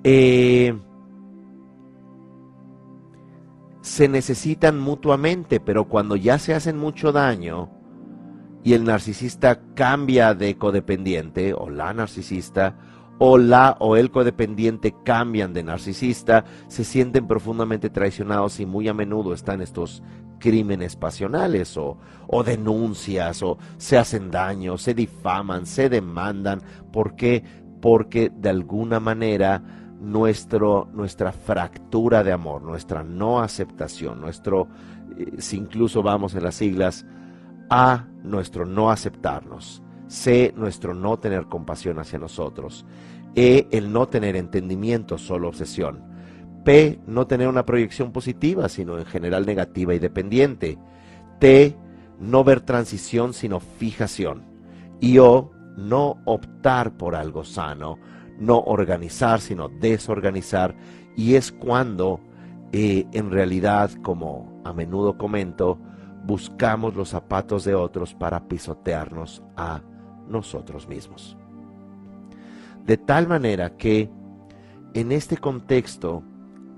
Eh, 0.02 0.76
se 3.88 4.08
necesitan 4.08 4.78
mutuamente, 4.78 5.60
pero 5.60 5.88
cuando 5.88 6.14
ya 6.14 6.38
se 6.38 6.54
hacen 6.54 6.76
mucho 6.76 7.10
daño 7.10 7.70
y 8.62 8.74
el 8.74 8.84
narcisista 8.84 9.60
cambia 9.74 10.34
de 10.34 10.56
codependiente 10.58 11.54
o 11.54 11.70
la 11.70 11.92
narcisista, 11.94 12.76
o 13.18 13.38
la 13.38 13.76
o 13.80 13.96
el 13.96 14.10
codependiente 14.10 14.94
cambian 15.04 15.52
de 15.52 15.64
narcisista, 15.64 16.44
se 16.68 16.84
sienten 16.84 17.26
profundamente 17.26 17.90
traicionados 17.90 18.60
y 18.60 18.66
muy 18.66 18.88
a 18.88 18.94
menudo 18.94 19.32
están 19.32 19.60
estos 19.60 20.02
crímenes 20.38 20.94
pasionales 20.94 21.76
o, 21.76 21.98
o 22.28 22.44
denuncias 22.44 23.42
o 23.42 23.58
se 23.76 23.98
hacen 23.98 24.30
daño, 24.30 24.78
se 24.78 24.94
difaman, 24.94 25.66
se 25.66 25.88
demandan. 25.88 26.62
¿Por 26.92 27.16
qué? 27.16 27.42
Porque 27.80 28.30
de 28.32 28.50
alguna 28.50 29.00
manera 29.00 29.87
nuestro, 30.00 30.88
nuestra 30.92 31.32
fractura 31.32 32.22
de 32.22 32.32
amor, 32.32 32.62
nuestra 32.62 33.02
no 33.02 33.40
aceptación, 33.40 34.20
nuestro, 34.20 34.68
eh, 35.18 35.32
si 35.38 35.56
incluso 35.56 36.02
vamos 36.02 36.34
en 36.34 36.44
las 36.44 36.54
siglas, 36.54 37.06
A, 37.70 38.06
nuestro 38.22 38.64
no 38.64 38.90
aceptarnos 38.90 39.82
C, 40.08 40.54
nuestro 40.56 40.94
no 40.94 41.18
tener 41.18 41.46
compasión 41.46 41.98
hacia 41.98 42.18
nosotros. 42.18 42.84
E, 43.34 43.68
el 43.70 43.92
no 43.92 44.08
tener 44.08 44.36
entendimiento, 44.36 45.18
solo 45.18 45.48
obsesión. 45.48 46.02
P, 46.64 46.98
no 47.06 47.26
tener 47.26 47.46
una 47.46 47.64
proyección 47.64 48.10
positiva, 48.10 48.68
sino 48.68 48.98
en 48.98 49.04
general 49.04 49.46
negativa 49.46 49.94
y 49.94 49.98
dependiente. 49.98 50.78
T, 51.38 51.76
no 52.18 52.42
ver 52.42 52.62
transición, 52.62 53.32
sino 53.32 53.60
fijación. 53.60 54.44
Y 55.00 55.18
O, 55.18 55.52
no 55.76 56.20
optar 56.24 56.96
por 56.96 57.14
algo 57.14 57.44
sano, 57.44 57.98
no 58.38 58.58
organizar, 58.60 59.40
sino 59.40 59.68
desorganizar. 59.68 60.74
Y 61.16 61.34
es 61.34 61.52
cuando, 61.52 62.20
eh, 62.72 63.06
en 63.12 63.30
realidad, 63.30 63.90
como 64.02 64.62
a 64.64 64.72
menudo 64.72 65.18
comento, 65.18 65.78
buscamos 66.24 66.94
los 66.94 67.10
zapatos 67.10 67.64
de 67.64 67.74
otros 67.74 68.14
para 68.14 68.48
pisotearnos 68.48 69.42
a 69.56 69.82
nosotros 70.28 70.88
mismos. 70.88 71.36
De 72.84 72.96
tal 72.96 73.28
manera 73.28 73.76
que 73.76 74.10
en 74.94 75.12
este 75.12 75.36
contexto, 75.36 76.22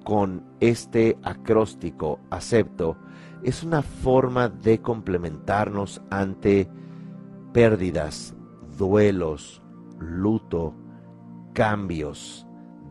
con 0.05 0.43
este 0.61 1.19
acróstico 1.23 2.21
acepto, 2.31 2.97
es 3.43 3.63
una 3.63 3.83
forma 3.83 4.49
de 4.49 4.81
complementarnos 4.81 6.03
ante 6.11 6.69
pérdidas, 7.53 8.35
duelos, 8.77 9.63
luto, 9.99 10.75
cambios, 11.61 12.47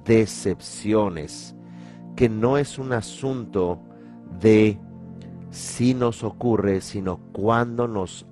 decepciones, 0.06 1.56
que 2.16 2.30
no 2.30 2.60
es 2.60 2.78
un 2.78 2.94
asunto 2.94 3.82
de 4.40 4.80
si 5.50 5.96
nos 5.96 6.24
ocurre, 6.24 6.80
sino 6.82 7.18
cuándo 7.34 7.88
nos 7.88 8.28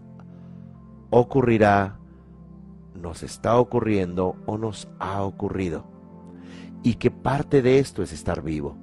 ocurrirá 1.10 1.98
nos 2.94 3.24
está 3.24 3.58
ocurriendo 3.58 4.36
o 4.46 4.60
nos 4.60 4.88
ha 5.00 5.24
ocurrido. 5.24 5.86
Y 6.84 6.94
que 6.96 7.10
parte 7.10 7.64
de 7.64 7.80
esto 7.80 8.04
es 8.04 8.14
estar 8.14 8.44
vivo. 8.44 8.78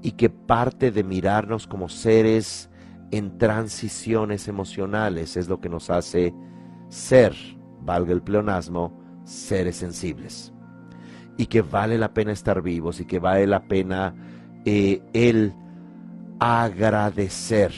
Y 0.00 0.12
que 0.12 0.30
parte 0.30 0.90
de 0.90 1.04
mirarnos 1.04 1.66
como 1.66 1.90
seres 1.90 2.70
en 3.10 3.36
transiciones 3.36 4.48
emocionales 4.48 5.36
es 5.36 5.48
lo 5.48 5.60
que 5.60 5.68
nos 5.68 5.90
hace 5.90 6.34
ser, 6.88 7.34
valga 7.82 8.14
el 8.14 8.22
pleonasmo, 8.22 8.98
seres 9.24 9.76
sensibles. 9.76 10.53
Y 11.36 11.46
que 11.46 11.62
vale 11.62 11.98
la 11.98 12.14
pena 12.14 12.32
estar 12.32 12.62
vivos 12.62 13.00
y 13.00 13.06
que 13.06 13.18
vale 13.18 13.46
la 13.46 13.64
pena 13.64 14.14
eh, 14.64 15.02
el 15.12 15.54
agradecer, 16.38 17.72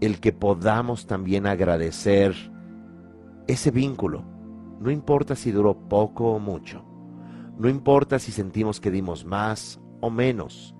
el 0.00 0.20
que 0.20 0.32
podamos 0.32 1.06
también 1.06 1.46
agradecer 1.46 2.34
ese 3.46 3.70
vínculo 3.70 4.34
no 4.84 4.90
importa 4.90 5.34
si 5.34 5.50
duró 5.50 5.88
poco 5.88 6.32
o 6.32 6.38
mucho. 6.38 6.84
No 7.58 7.70
importa 7.70 8.18
si 8.18 8.32
sentimos 8.32 8.80
que 8.80 8.90
dimos 8.90 9.24
más 9.24 9.80
o 10.02 10.10
menos. 10.10 10.74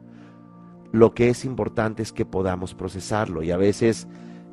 Lo 0.93 1.15
que 1.15 1.31
es 1.31 1.47
importante 1.47 2.03
es 2.03 2.13
que 2.13 2.27
podamos 2.27 2.75
procesarlo 2.75 3.43
y 3.43 3.51
a 3.51 3.57
veces 3.57 4.07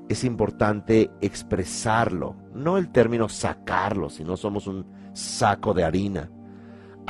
es 0.08 0.24
importante 0.24 1.12
expresarlo. 1.20 2.38
No 2.54 2.78
el 2.78 2.94
término 2.94 3.28
sacarlo, 3.28 4.10
si 4.10 4.24
no 4.24 4.38
somos 4.38 4.68
un 4.68 4.86
saco 5.12 5.74
de 5.74 5.84
harina. 5.84 6.32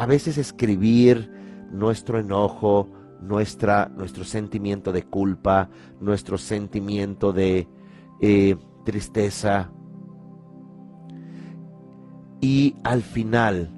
A 0.01 0.07
veces 0.07 0.39
escribir 0.39 1.29
nuestro 1.71 2.17
enojo, 2.17 2.89
nuestra, 3.21 3.87
nuestro 3.95 4.23
sentimiento 4.23 4.91
de 4.91 5.03
culpa, 5.03 5.69
nuestro 5.99 6.39
sentimiento 6.39 7.31
de 7.33 7.67
eh, 8.19 8.55
tristeza, 8.83 9.69
y 12.41 12.77
al 12.83 13.03
final 13.03 13.69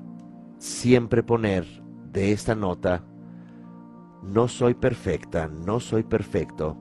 siempre 0.59 1.23
poner 1.23 1.65
de 2.13 2.31
esta 2.31 2.55
nota, 2.55 3.03
no 4.23 4.47
soy 4.47 4.75
perfecta, 4.75 5.49
no 5.49 5.81
soy 5.81 6.03
perfecto, 6.03 6.77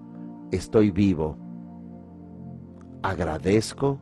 estoy 0.53 0.93
vivo, 0.93 1.37
agradezco. 3.03 3.99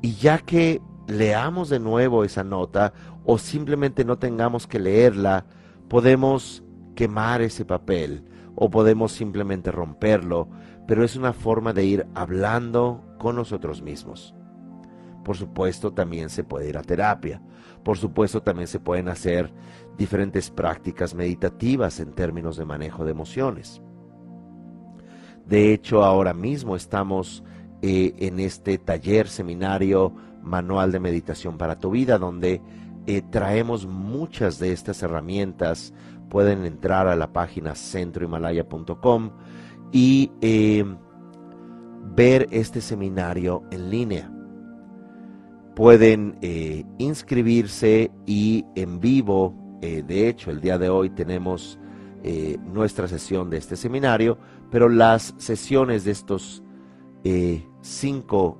Y 0.00 0.12
ya 0.14 0.38
que 0.38 0.80
leamos 1.06 1.68
de 1.68 1.78
nuevo 1.78 2.24
esa 2.24 2.44
nota 2.44 2.92
o 3.24 3.38
simplemente 3.38 4.04
no 4.04 4.18
tengamos 4.18 4.66
que 4.66 4.78
leerla, 4.78 5.46
podemos 5.88 6.62
quemar 6.94 7.42
ese 7.42 7.64
papel 7.64 8.24
o 8.54 8.70
podemos 8.70 9.12
simplemente 9.12 9.70
romperlo, 9.70 10.48
pero 10.86 11.04
es 11.04 11.16
una 11.16 11.32
forma 11.32 11.72
de 11.72 11.84
ir 11.84 12.06
hablando 12.14 13.04
con 13.18 13.36
nosotros 13.36 13.82
mismos. 13.82 14.34
Por 15.24 15.36
supuesto, 15.36 15.92
también 15.92 16.30
se 16.30 16.44
puede 16.44 16.68
ir 16.68 16.78
a 16.78 16.82
terapia. 16.82 17.42
Por 17.82 17.98
supuesto, 17.98 18.42
también 18.42 18.68
se 18.68 18.78
pueden 18.78 19.08
hacer 19.08 19.52
diferentes 19.98 20.50
prácticas 20.50 21.14
meditativas 21.14 21.98
en 22.00 22.12
términos 22.12 22.56
de 22.56 22.64
manejo 22.64 23.04
de 23.04 23.10
emociones. 23.10 23.82
De 25.44 25.72
hecho, 25.72 26.04
ahora 26.04 26.32
mismo 26.32 26.76
estamos 26.76 27.42
eh, 27.82 28.14
en 28.18 28.40
este 28.40 28.78
taller, 28.78 29.28
seminario, 29.28 30.14
manual 30.46 30.92
de 30.92 31.00
meditación 31.00 31.58
para 31.58 31.78
tu 31.78 31.90
vida, 31.90 32.16
donde 32.16 32.62
eh, 33.06 33.22
traemos 33.30 33.86
muchas 33.86 34.58
de 34.58 34.72
estas 34.72 35.02
herramientas. 35.02 35.92
Pueden 36.30 36.64
entrar 36.64 37.06
a 37.06 37.16
la 37.16 37.32
página 37.32 37.74
centrohimalaya.com 37.74 39.30
y 39.92 40.32
eh, 40.40 40.84
ver 42.14 42.48
este 42.50 42.80
seminario 42.80 43.62
en 43.70 43.90
línea 43.90 44.32
pueden 45.74 46.38
eh, 46.40 46.84
inscribirse 46.96 48.10
y 48.24 48.64
en 48.74 48.98
vivo, 48.98 49.54
eh, 49.82 50.02
de 50.06 50.28
hecho 50.28 50.50
el 50.50 50.60
día 50.60 50.78
de 50.78 50.88
hoy 50.88 51.10
tenemos 51.10 51.78
nuestra 52.64 53.06
sesión 53.06 53.50
de 53.50 53.58
este 53.58 53.76
seminario, 53.76 54.36
pero 54.68 54.88
las 54.88 55.32
sesiones 55.38 56.02
de 56.04 56.10
estos 56.10 56.60
cinco 57.82 58.58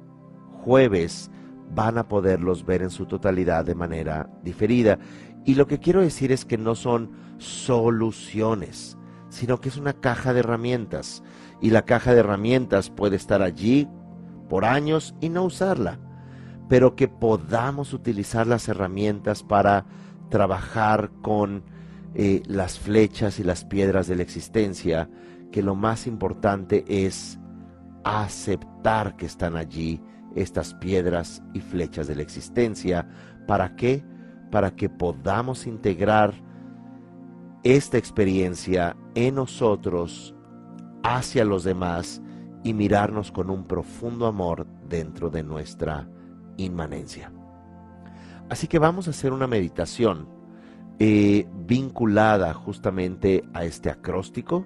jueves 0.62 1.28
van 1.75 1.99
a 1.99 2.09
poderlos 2.09 2.64
ver 2.64 2.83
en 2.83 2.91
su 2.91 3.07
totalidad 3.07 3.64
de 3.64 3.75
manera 3.75 4.31
diferida 4.43 4.99
Y 5.45 5.55
lo 5.55 5.67
que 5.67 5.79
quiero 5.79 6.01
decir 6.01 6.33
es 6.33 6.45
que 6.45 6.59
no 6.59 6.75
son 6.75 7.11
soluciones, 7.39 8.99
sino 9.29 9.61
que 9.61 9.69
es 9.69 9.77
una 9.77 9.93
caja 9.93 10.33
de 10.33 10.41
herramientas. 10.41 11.23
Y 11.61 11.71
la 11.71 11.83
caja 11.83 12.12
de 12.12 12.21
herramientas 12.21 12.91
puede 12.91 13.17
estar 13.17 13.43
allí 13.43 13.89
por 14.49 14.64
años 14.64 15.14
y 15.21 15.29
no 15.29 15.45
usarla, 15.45 15.99
pero 16.69 16.97
que 16.97 17.09
podamos 17.09 17.93
utilizar 17.93 18.47
las 18.47 18.69
herramientas 18.69 19.43
para 19.43 19.87
trabajar 20.31 21.11
con 21.23 21.64
eh, 22.14 22.43
las 22.47 22.79
flechas 22.79 23.39
y 23.39 23.45
las 23.45 23.64
piedras 23.64 24.09
de 24.09 24.17
la 24.17 24.23
existencia, 24.23 25.09
que 25.53 25.62
lo 25.62 25.75
más 25.75 26.07
importante 26.07 26.85
es 26.89 27.39
aceptar 28.05 29.17
que 29.17 29.27
están 29.27 29.57
allí 29.57 30.01
estas 30.37 30.74
piedras 30.74 31.43
y 31.53 31.61
flechas 31.61 32.07
de 32.07 32.14
la 32.14 32.22
existencia. 32.22 33.09
¿Para 33.47 33.74
qué? 33.74 34.05
Para 34.53 34.76
que 34.76 34.89
podamos 34.89 35.66
integrar 35.66 36.34
esta 37.64 37.99
experiencia 37.99 38.97
en 39.16 39.34
nosotros 39.34 40.37
hacia 41.03 41.45
los 41.45 41.64
demás 41.64 42.22
y 42.62 42.74
mirarnos 42.74 43.32
con 43.32 43.51
un 43.51 43.64
profundo 43.64 44.26
amor 44.26 44.66
dentro 44.89 45.30
de 45.30 45.43
nuestra 45.43 46.09
inmanencia. 46.57 47.32
Así 48.49 48.68
que 48.68 48.78
vamos 48.78 49.09
a 49.09 49.11
hacer 49.11 49.32
una 49.32 49.47
meditación 49.47 50.28
eh, 50.99 51.47
vinculada 51.66 52.55
justamente 52.55 53.45
a 53.53 53.64
este 53.64 53.91
acróstico. 53.91 54.64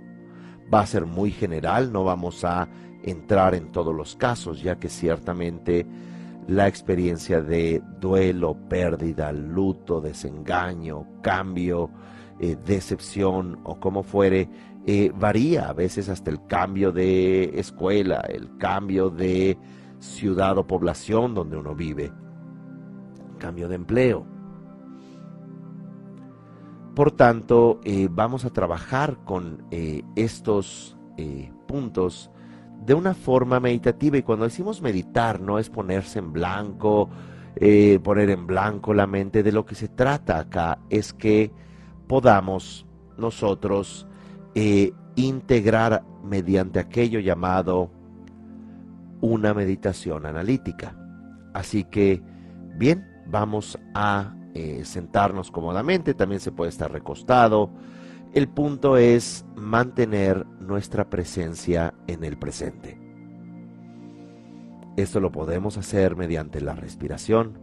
Va 0.73 0.81
a 0.81 0.87
ser 0.87 1.07
muy 1.07 1.31
general, 1.31 1.93
no 1.93 2.05
vamos 2.05 2.45
a 2.45 2.69
entrar 3.03 3.55
en 3.55 3.73
todos 3.73 3.95
los 3.95 4.17
casos, 4.17 4.63
ya 4.63 4.79
que 4.79 4.89
ciertamente 4.89 5.87
la 6.51 6.67
experiencia 6.67 7.41
de 7.41 7.83
duelo, 8.01 8.57
pérdida, 8.69 9.33
luto, 9.33 10.01
desengaño, 10.01 11.07
cambio, 11.23 11.91
eh, 12.41 12.57
decepción 12.67 13.61
o 13.65 13.79
como 13.79 14.03
fuere, 14.03 14.49
eh, 14.87 15.13
varía 15.15 15.69
a 15.69 15.73
veces 15.73 16.09
hasta 16.09 16.31
el 16.31 16.45
cambio 16.47 16.91
de 16.91 17.61
escuela, 17.61 18.21
el 18.29 18.57
cambio 18.57 19.11
de 19.11 19.59
ciudad 19.99 20.59
o 20.59 20.67
población 20.67 21.35
donde 21.35 21.57
uno 21.57 21.75
vive, 21.75 22.13
cambio 23.39 23.69
de 23.69 23.75
empleo. 23.77 24.27
Por 26.97 27.13
tanto, 27.13 27.81
eh, 27.85 28.09
vamos 28.11 28.45
a 28.45 28.51
trabajar 28.51 29.19
con 29.25 29.65
estos 30.17 30.97
puntos 31.69 32.31
de 32.85 32.95
una 32.95 33.15
forma 33.15 33.61
meditativa. 33.61 34.17
Y 34.17 34.23
cuando 34.23 34.45
decimos 34.45 34.83
meditar, 34.83 35.41
no 35.41 35.59
es 35.59 35.71
ponerse 35.71 36.19
en 36.19 36.33
blanco, 36.33 37.09
eh, 37.57 37.99
poner 38.03 38.31
en 38.31 38.47
blanco 38.47 38.95
la 38.95 39.07
mente. 39.07 39.43
De 39.43 39.53
lo 39.53 39.65
que 39.65 39.75
se 39.75 39.89
trata 39.89 40.39
acá 40.39 40.79
es 40.89 41.13
que 41.13 41.53
podamos 42.07 42.87
nosotros 43.17 44.07
eh, 44.55 44.93
integrar 45.17 46.05
mediante 46.25 46.79
aquello 46.79 47.21
llamado 47.21 47.91
una 49.21 49.55
meditación 49.55 50.27
analítica. 50.27 50.97
Así 51.53 51.85
que, 51.85 52.23
bien, 52.77 53.07
vamos 53.27 53.79
a 53.95 54.35
eh, 54.55 54.83
sentarnos 54.85 55.51
cómodamente, 55.51 56.15
también 56.15 56.41
se 56.41 56.53
puede 56.53 56.71
estar 56.71 56.91
recostado. 56.91 57.71
El 58.33 58.49
punto 58.49 58.97
es 58.97 59.45
mantener 59.57 60.47
nuestra 60.71 61.11
presencia 61.11 61.93
en 62.07 62.25
el 62.25 62.39
presente. 62.39 62.97
Esto 64.97 65.19
lo 65.19 65.33
podemos 65.33 65.77
hacer 65.77 66.15
mediante 66.17 66.61
la 66.61 66.75
respiración. 66.75 67.59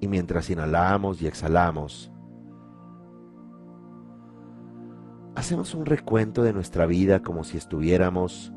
Y 0.00 0.08
mientras 0.08 0.48
inhalamos 0.48 1.20
y 1.20 1.26
exhalamos, 1.26 2.10
hacemos 5.34 5.74
un 5.74 5.84
recuento 5.84 6.42
de 6.42 6.54
nuestra 6.54 6.86
vida 6.86 7.22
como 7.22 7.44
si 7.44 7.58
estuviéramos 7.58 8.52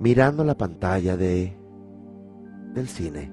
mirando 0.00 0.44
la 0.44 0.56
pantalla 0.56 1.16
de 1.16 1.59
del 2.74 2.88
cine. 2.88 3.32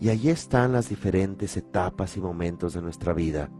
Y 0.00 0.10
allí 0.10 0.30
están 0.30 0.72
las 0.72 0.88
diferentes 0.88 1.56
etapas 1.56 2.16
y 2.16 2.20
momentos 2.20 2.74
de 2.74 2.82
nuestra 2.82 3.12
vida, 3.12 3.50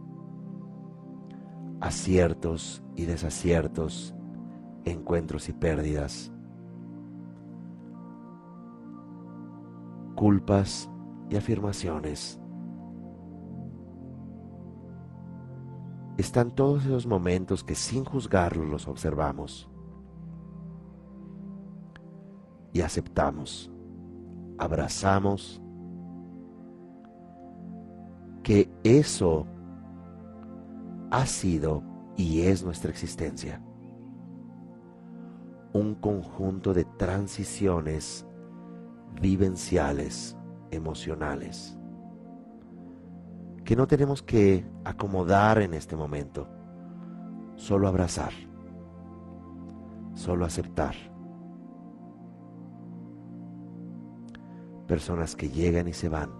aciertos 1.81 2.81
y 2.95 3.05
desaciertos, 3.05 4.15
encuentros 4.85 5.49
y 5.49 5.53
pérdidas, 5.53 6.31
culpas 10.15 10.89
y 11.29 11.35
afirmaciones. 11.35 12.39
están 16.19 16.51
todos 16.51 16.85
esos 16.85 17.07
momentos 17.07 17.63
que 17.63 17.75
sin 17.75 18.03
juzgarlos 18.03 18.67
los 18.67 18.87
observamos 18.89 19.69
y 22.73 22.81
aceptamos, 22.81 23.71
abrazamos 24.57 25.61
que 28.43 28.69
eso 28.83 29.47
ha 31.11 31.25
sido 31.25 31.83
y 32.15 32.41
es 32.41 32.63
nuestra 32.63 32.91
existencia. 32.91 33.61
Un 35.73 35.95
conjunto 35.95 36.73
de 36.73 36.85
transiciones 36.85 38.25
vivenciales, 39.21 40.35
emocionales 40.71 41.79
que 43.69 43.75
no 43.75 43.85
tenemos 43.85 44.23
que 44.23 44.65
acomodar 44.83 45.61
en 45.61 45.75
este 45.75 45.95
momento, 45.95 46.47
solo 47.55 47.87
abrazar, 47.87 48.31
solo 50.15 50.43
aceptar. 50.43 50.95
Personas 54.89 55.35
que 55.35 55.49
llegan 55.49 55.87
y 55.87 55.93
se 55.93 56.09
van, 56.09 56.31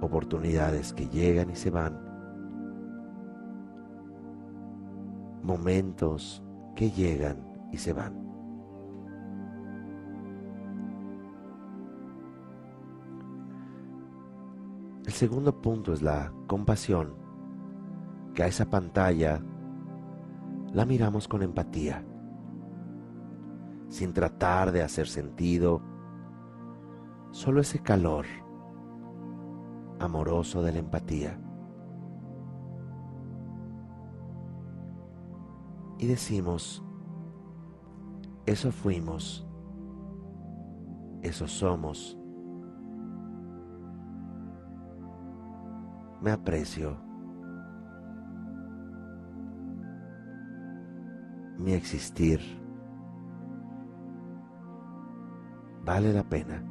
oportunidades 0.00 0.92
que 0.92 1.08
llegan 1.08 1.50
y 1.50 1.56
se 1.56 1.70
van, 1.70 2.00
momentos 5.42 6.44
que 6.76 6.92
llegan 6.92 7.38
y 7.72 7.76
se 7.76 7.92
van. 7.92 8.14
El 15.04 15.12
segundo 15.12 15.60
punto 15.60 15.92
es 15.92 16.02
la 16.02 16.32
compasión, 16.46 17.14
que 18.32 18.44
a 18.44 18.46
esa 18.46 18.70
pantalla 18.70 19.42
la 20.72 20.84
miramos 20.84 21.26
con 21.26 21.42
empatía, 21.42 22.04
sin 23.90 24.14
tratar 24.14 24.70
de 24.72 24.82
hacer 24.82 25.08
sentido, 25.08 25.82
solo 27.32 27.60
ese 27.60 27.80
calor 27.80 28.24
amoroso 29.98 30.62
de 30.62 30.72
la 30.72 30.78
empatía. 30.78 31.38
Y 35.98 36.06
decimos, 36.06 36.82
eso 38.46 38.72
fuimos, 38.72 39.46
eso 41.20 41.46
somos, 41.46 42.16
me 46.22 46.30
aprecio. 46.30 46.96
Mi 51.58 51.74
existir 51.74 52.40
vale 55.84 56.12
la 56.12 56.22
pena. 56.22 56.62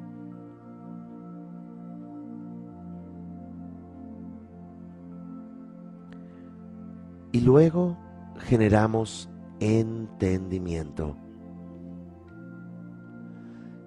Y 7.31 7.41
luego 7.41 7.97
generamos 8.37 9.29
entendimiento. 9.59 11.15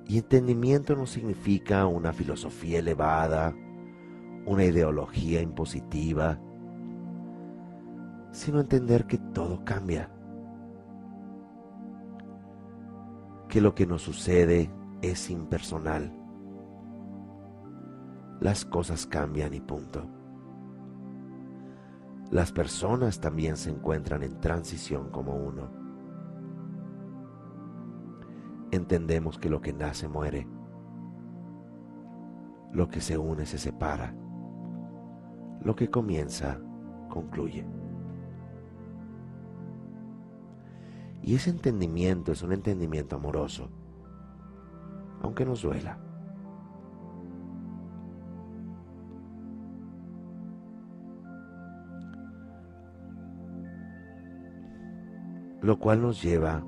Y 0.07 0.19
entendimiento 0.19 0.95
no 0.95 1.07
significa 1.07 1.87
una 1.87 2.13
filosofía 2.13 2.79
elevada, 2.79 3.55
una 4.47 4.65
ideología 4.65 5.41
impositiva, 5.41 6.39
sino 8.31 8.61
entender 8.61 9.07
que 9.07 9.19
todo 9.19 9.65
cambia, 9.65 10.11
que 13.49 13.61
lo 13.61 13.75
que 13.75 13.87
nos 13.87 14.03
sucede 14.03 14.71
es 15.03 15.29
impersonal, 15.31 16.13
las 18.41 18.65
cosas 18.65 19.07
cambian 19.07 19.53
y 19.55 19.61
punto. 19.61 20.09
las 22.33 22.51
personas 22.51 23.21
también 23.21 23.59
se 23.59 23.69
encuentran 23.71 24.23
en 24.23 24.41
transición 24.41 25.11
como 25.11 25.35
uno. 25.37 25.69
Entendemos 28.71 29.39
que 29.39 29.51
lo 29.51 29.61
que 29.61 29.75
nace 29.75 30.09
muere, 30.09 30.49
lo 32.73 32.89
que 32.89 33.03
se 33.03 33.19
une 33.19 33.45
se 33.45 33.59
separa, 33.59 34.15
lo 35.63 35.77
que 35.77 35.91
comienza 35.91 36.59
concluye. 37.11 37.67
Y 41.21 41.35
ese 41.35 41.51
entendimiento 41.51 42.33
es 42.33 42.43
un 42.43 42.55
entendimiento 42.55 43.17
amoroso, 43.17 43.69
aunque 45.23 45.45
nos 45.45 45.63
duela. 45.63 45.99
Lo 55.63 55.79
cual 55.79 56.03
nos 56.03 56.23
lleva 56.23 56.65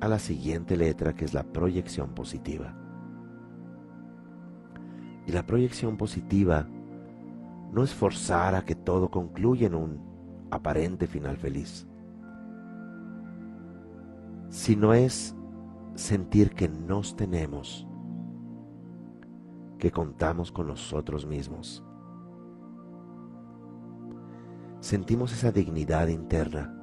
a 0.00 0.08
la 0.08 0.18
siguiente 0.18 0.76
letra 0.76 1.14
que 1.14 1.24
es 1.24 1.34
la 1.34 1.42
proyección 1.42 2.14
positiva. 2.14 2.76
Y 5.26 5.32
la 5.32 5.46
proyección 5.46 5.96
positiva 5.96 6.66
no 7.72 7.82
es 7.82 7.94
forzar 7.94 8.54
a 8.54 8.64
que 8.64 8.74
todo 8.74 9.10
concluya 9.10 9.66
en 9.66 9.74
un 9.74 10.48
aparente 10.50 11.06
final 11.06 11.36
feliz 11.36 11.86
sino 14.50 14.92
es 14.92 15.34
sentir 15.94 16.54
que 16.54 16.68
nos 16.68 17.16
tenemos, 17.16 17.86
que 19.78 19.90
contamos 19.90 20.52
con 20.52 20.66
nosotros 20.66 21.26
mismos. 21.26 21.84
Sentimos 24.80 25.32
esa 25.32 25.52
dignidad 25.52 26.08
interna. 26.08 26.76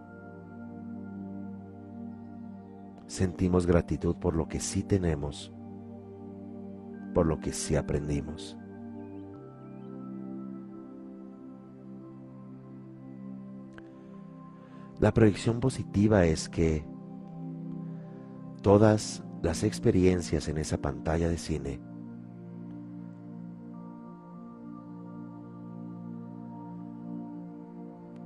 Sentimos 3.07 3.65
gratitud 3.65 4.15
por 4.17 4.35
lo 4.35 4.47
que 4.47 4.59
sí 4.59 4.83
tenemos, 4.83 5.51
por 7.13 7.25
lo 7.25 7.39
que 7.39 7.53
sí 7.53 7.75
aprendimos. 7.75 8.57
La 14.99 15.13
proyección 15.13 15.59
positiva 15.59 16.25
es 16.25 16.49
que 16.49 16.83
todas 18.61 19.23
las 19.41 19.63
experiencias 19.63 20.47
en 20.47 20.57
esa 20.57 20.77
pantalla 20.81 21.29
de 21.29 21.37
cine 21.37 21.79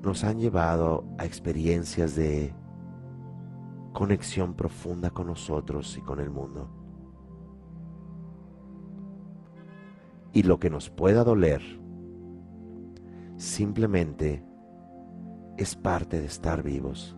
nos 0.02 0.24
han 0.24 0.40
llevado 0.40 1.06
a 1.18 1.26
experiencias 1.26 2.16
de 2.16 2.54
conexión 3.94 4.56
profunda 4.56 5.12
con 5.12 5.28
nosotros 5.28 5.98
y 5.98 6.02
con 6.02 6.20
el 6.20 6.30
mundo. 6.30 6.70
Y 10.34 10.44
lo 10.44 10.60
que 10.60 10.70
nos 10.70 10.90
pueda 10.90 11.24
doler 11.24 11.62
simplemente 13.36 14.44
es 15.58 15.76
parte 15.76 16.20
de 16.20 16.26
estar 16.26 16.64
vivos 16.64 17.16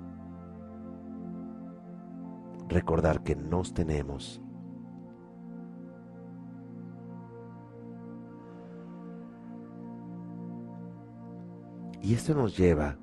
recordar 2.67 3.23
que 3.23 3.35
nos 3.35 3.73
tenemos. 3.73 4.41
Y 12.01 12.13
esto 12.13 12.33
nos 12.35 12.57
lleva 12.57 12.97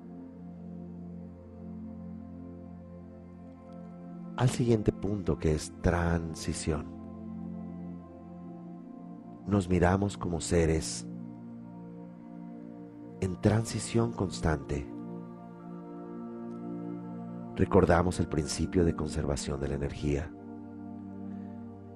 al 4.36 4.48
siguiente 4.50 4.92
punto 4.92 5.38
que 5.38 5.54
es 5.54 5.72
transición. 5.80 6.86
Nos 9.46 9.68
miramos 9.68 10.18
como 10.18 10.40
seres 10.40 11.06
en 13.20 13.40
transición 13.40 14.12
constante 14.12 14.86
recordamos 17.56 18.20
el 18.20 18.28
principio 18.28 18.84
de 18.84 18.94
conservación 18.94 19.60
de 19.60 19.68
la 19.68 19.74
energía. 19.74 20.32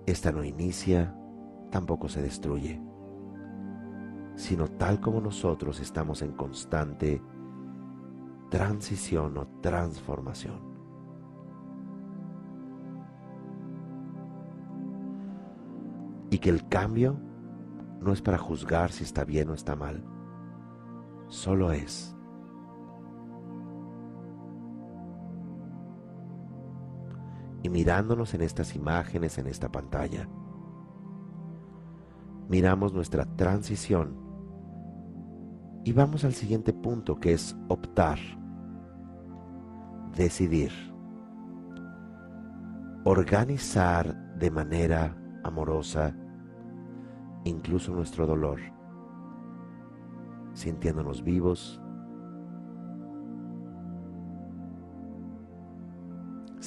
Esta 0.06 0.32
no 0.32 0.44
inicia, 0.44 1.16
tampoco 1.70 2.08
se 2.08 2.22
destruye, 2.22 2.80
sino 4.36 4.68
tal 4.68 5.00
como 5.00 5.20
nosotros 5.20 5.80
estamos 5.80 6.22
en 6.22 6.32
constante 6.32 7.22
transición 8.50 9.36
o 9.38 9.46
transformación. 9.60 10.74
Y 16.30 16.38
que 16.38 16.50
el 16.50 16.68
cambio 16.68 17.16
no 18.00 18.12
es 18.12 18.20
para 18.20 18.38
juzgar 18.38 18.90
si 18.90 19.04
está 19.04 19.24
bien 19.24 19.48
o 19.50 19.54
está 19.54 19.76
mal, 19.76 20.04
solo 21.28 21.72
es 21.72 22.13
y 27.64 27.70
mirándonos 27.70 28.34
en 28.34 28.42
estas 28.42 28.76
imágenes, 28.76 29.38
en 29.38 29.46
esta 29.46 29.72
pantalla, 29.72 30.28
miramos 32.46 32.92
nuestra 32.92 33.24
transición 33.36 34.14
y 35.82 35.92
vamos 35.92 36.24
al 36.24 36.34
siguiente 36.34 36.74
punto 36.74 37.18
que 37.18 37.32
es 37.32 37.56
optar, 37.68 38.18
decidir, 40.14 40.72
organizar 43.04 44.14
de 44.36 44.50
manera 44.50 45.16
amorosa 45.42 46.14
incluso 47.44 47.94
nuestro 47.94 48.26
dolor, 48.26 48.60
sintiéndonos 50.52 51.24
vivos, 51.24 51.80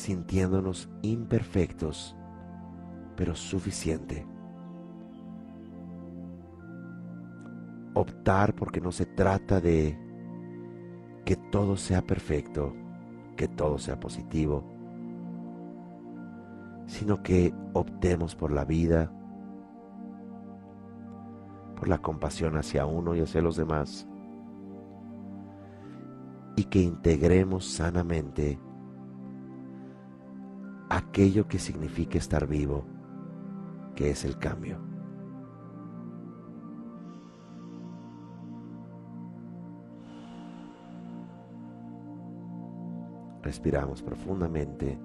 sintiéndonos 0.07 0.89
imperfectos, 1.01 2.15
pero 3.17 3.35
suficiente. 3.35 4.25
Optar 7.93 8.55
porque 8.55 8.79
no 8.79 8.93
se 8.93 9.05
trata 9.05 9.59
de 9.59 9.99
que 11.25 11.35
todo 11.35 11.75
sea 11.75 12.01
perfecto, 12.01 12.73
que 13.35 13.49
todo 13.49 13.77
sea 13.77 13.99
positivo, 13.99 14.63
sino 16.85 17.21
que 17.21 17.53
optemos 17.73 18.33
por 18.33 18.53
la 18.53 18.63
vida, 18.63 19.11
por 21.75 21.89
la 21.89 21.97
compasión 21.97 22.55
hacia 22.55 22.85
uno 22.85 23.13
y 23.13 23.19
hacia 23.19 23.41
los 23.41 23.57
demás, 23.57 24.07
y 26.55 26.63
que 26.63 26.79
integremos 26.79 27.65
sanamente 27.65 28.57
aquello 30.89 31.47
que 31.47 31.59
significa 31.59 32.17
estar 32.17 32.47
vivo, 32.47 32.85
que 33.95 34.09
es 34.11 34.23
el 34.25 34.37
cambio. 34.37 34.79
Respiramos 43.41 44.01
profundamente. 44.01 44.99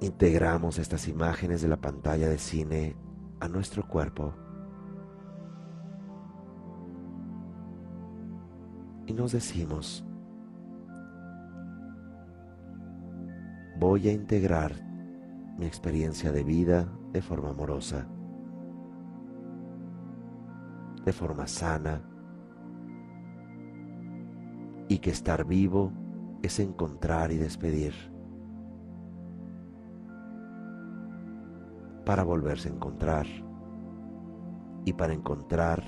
Integramos 0.00 0.78
estas 0.78 1.08
imágenes 1.08 1.62
de 1.62 1.68
la 1.68 1.76
pantalla 1.76 2.28
de 2.28 2.38
cine 2.38 2.96
a 3.40 3.48
nuestro 3.48 3.86
cuerpo. 3.86 4.34
Y 9.06 9.14
nos 9.14 9.32
decimos, 9.32 10.04
voy 13.82 14.08
a 14.08 14.12
integrar 14.12 14.76
mi 15.58 15.66
experiencia 15.66 16.30
de 16.30 16.44
vida 16.44 16.88
de 17.12 17.20
forma 17.20 17.50
amorosa, 17.50 18.06
de 21.04 21.12
forma 21.12 21.48
sana, 21.48 22.00
y 24.86 24.98
que 24.98 25.10
estar 25.10 25.44
vivo 25.44 25.92
es 26.42 26.60
encontrar 26.60 27.32
y 27.32 27.38
despedir 27.38 27.92
para 32.06 32.22
volverse 32.22 32.68
a 32.68 32.72
encontrar 32.74 33.26
y 34.84 34.92
para 34.92 35.12
encontrar 35.12 35.82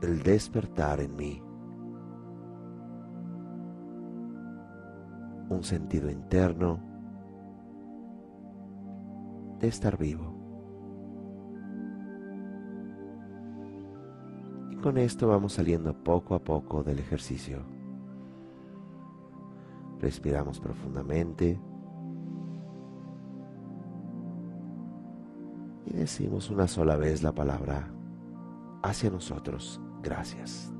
el 0.00 0.22
despertar 0.22 1.00
en 1.00 1.16
mí. 1.16 1.43
un 5.54 5.64
sentido 5.64 6.10
interno 6.10 6.78
de 9.58 9.68
estar 9.68 9.96
vivo. 9.96 10.34
Y 14.70 14.76
con 14.76 14.98
esto 14.98 15.28
vamos 15.28 15.54
saliendo 15.54 15.94
poco 15.94 16.34
a 16.34 16.40
poco 16.40 16.82
del 16.82 16.98
ejercicio. 16.98 17.62
Respiramos 20.00 20.60
profundamente. 20.60 21.58
Y 25.86 25.92
decimos 25.94 26.50
una 26.50 26.66
sola 26.66 26.96
vez 26.96 27.22
la 27.22 27.32
palabra 27.32 27.90
hacia 28.82 29.10
nosotros. 29.10 29.80
Gracias. 30.02 30.73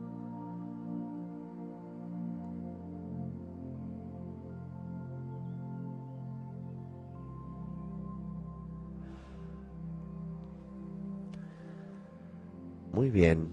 Muy 13.04 13.10
bien. 13.10 13.50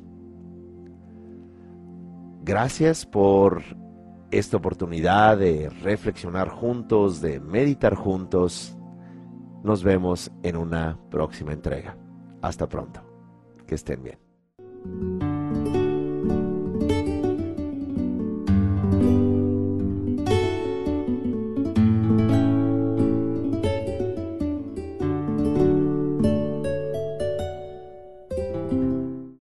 Gracias 2.42 3.06
por 3.06 3.62
esta 4.32 4.56
oportunidad 4.56 5.38
de 5.40 5.70
reflexionar 5.70 6.48
juntos, 6.48 7.20
de 7.20 7.42
meditar 7.42 7.96
juntos. 7.96 8.78
Nos 9.62 9.84
vemos 9.84 10.32
en 10.42 10.56
una 10.56 10.98
próxima 11.10 11.52
entrega. 11.52 11.98
Hasta 12.42 12.70
pronto. 12.70 13.02
Que 13.68 13.76
estén 13.76 14.04
bien. 14.04 15.21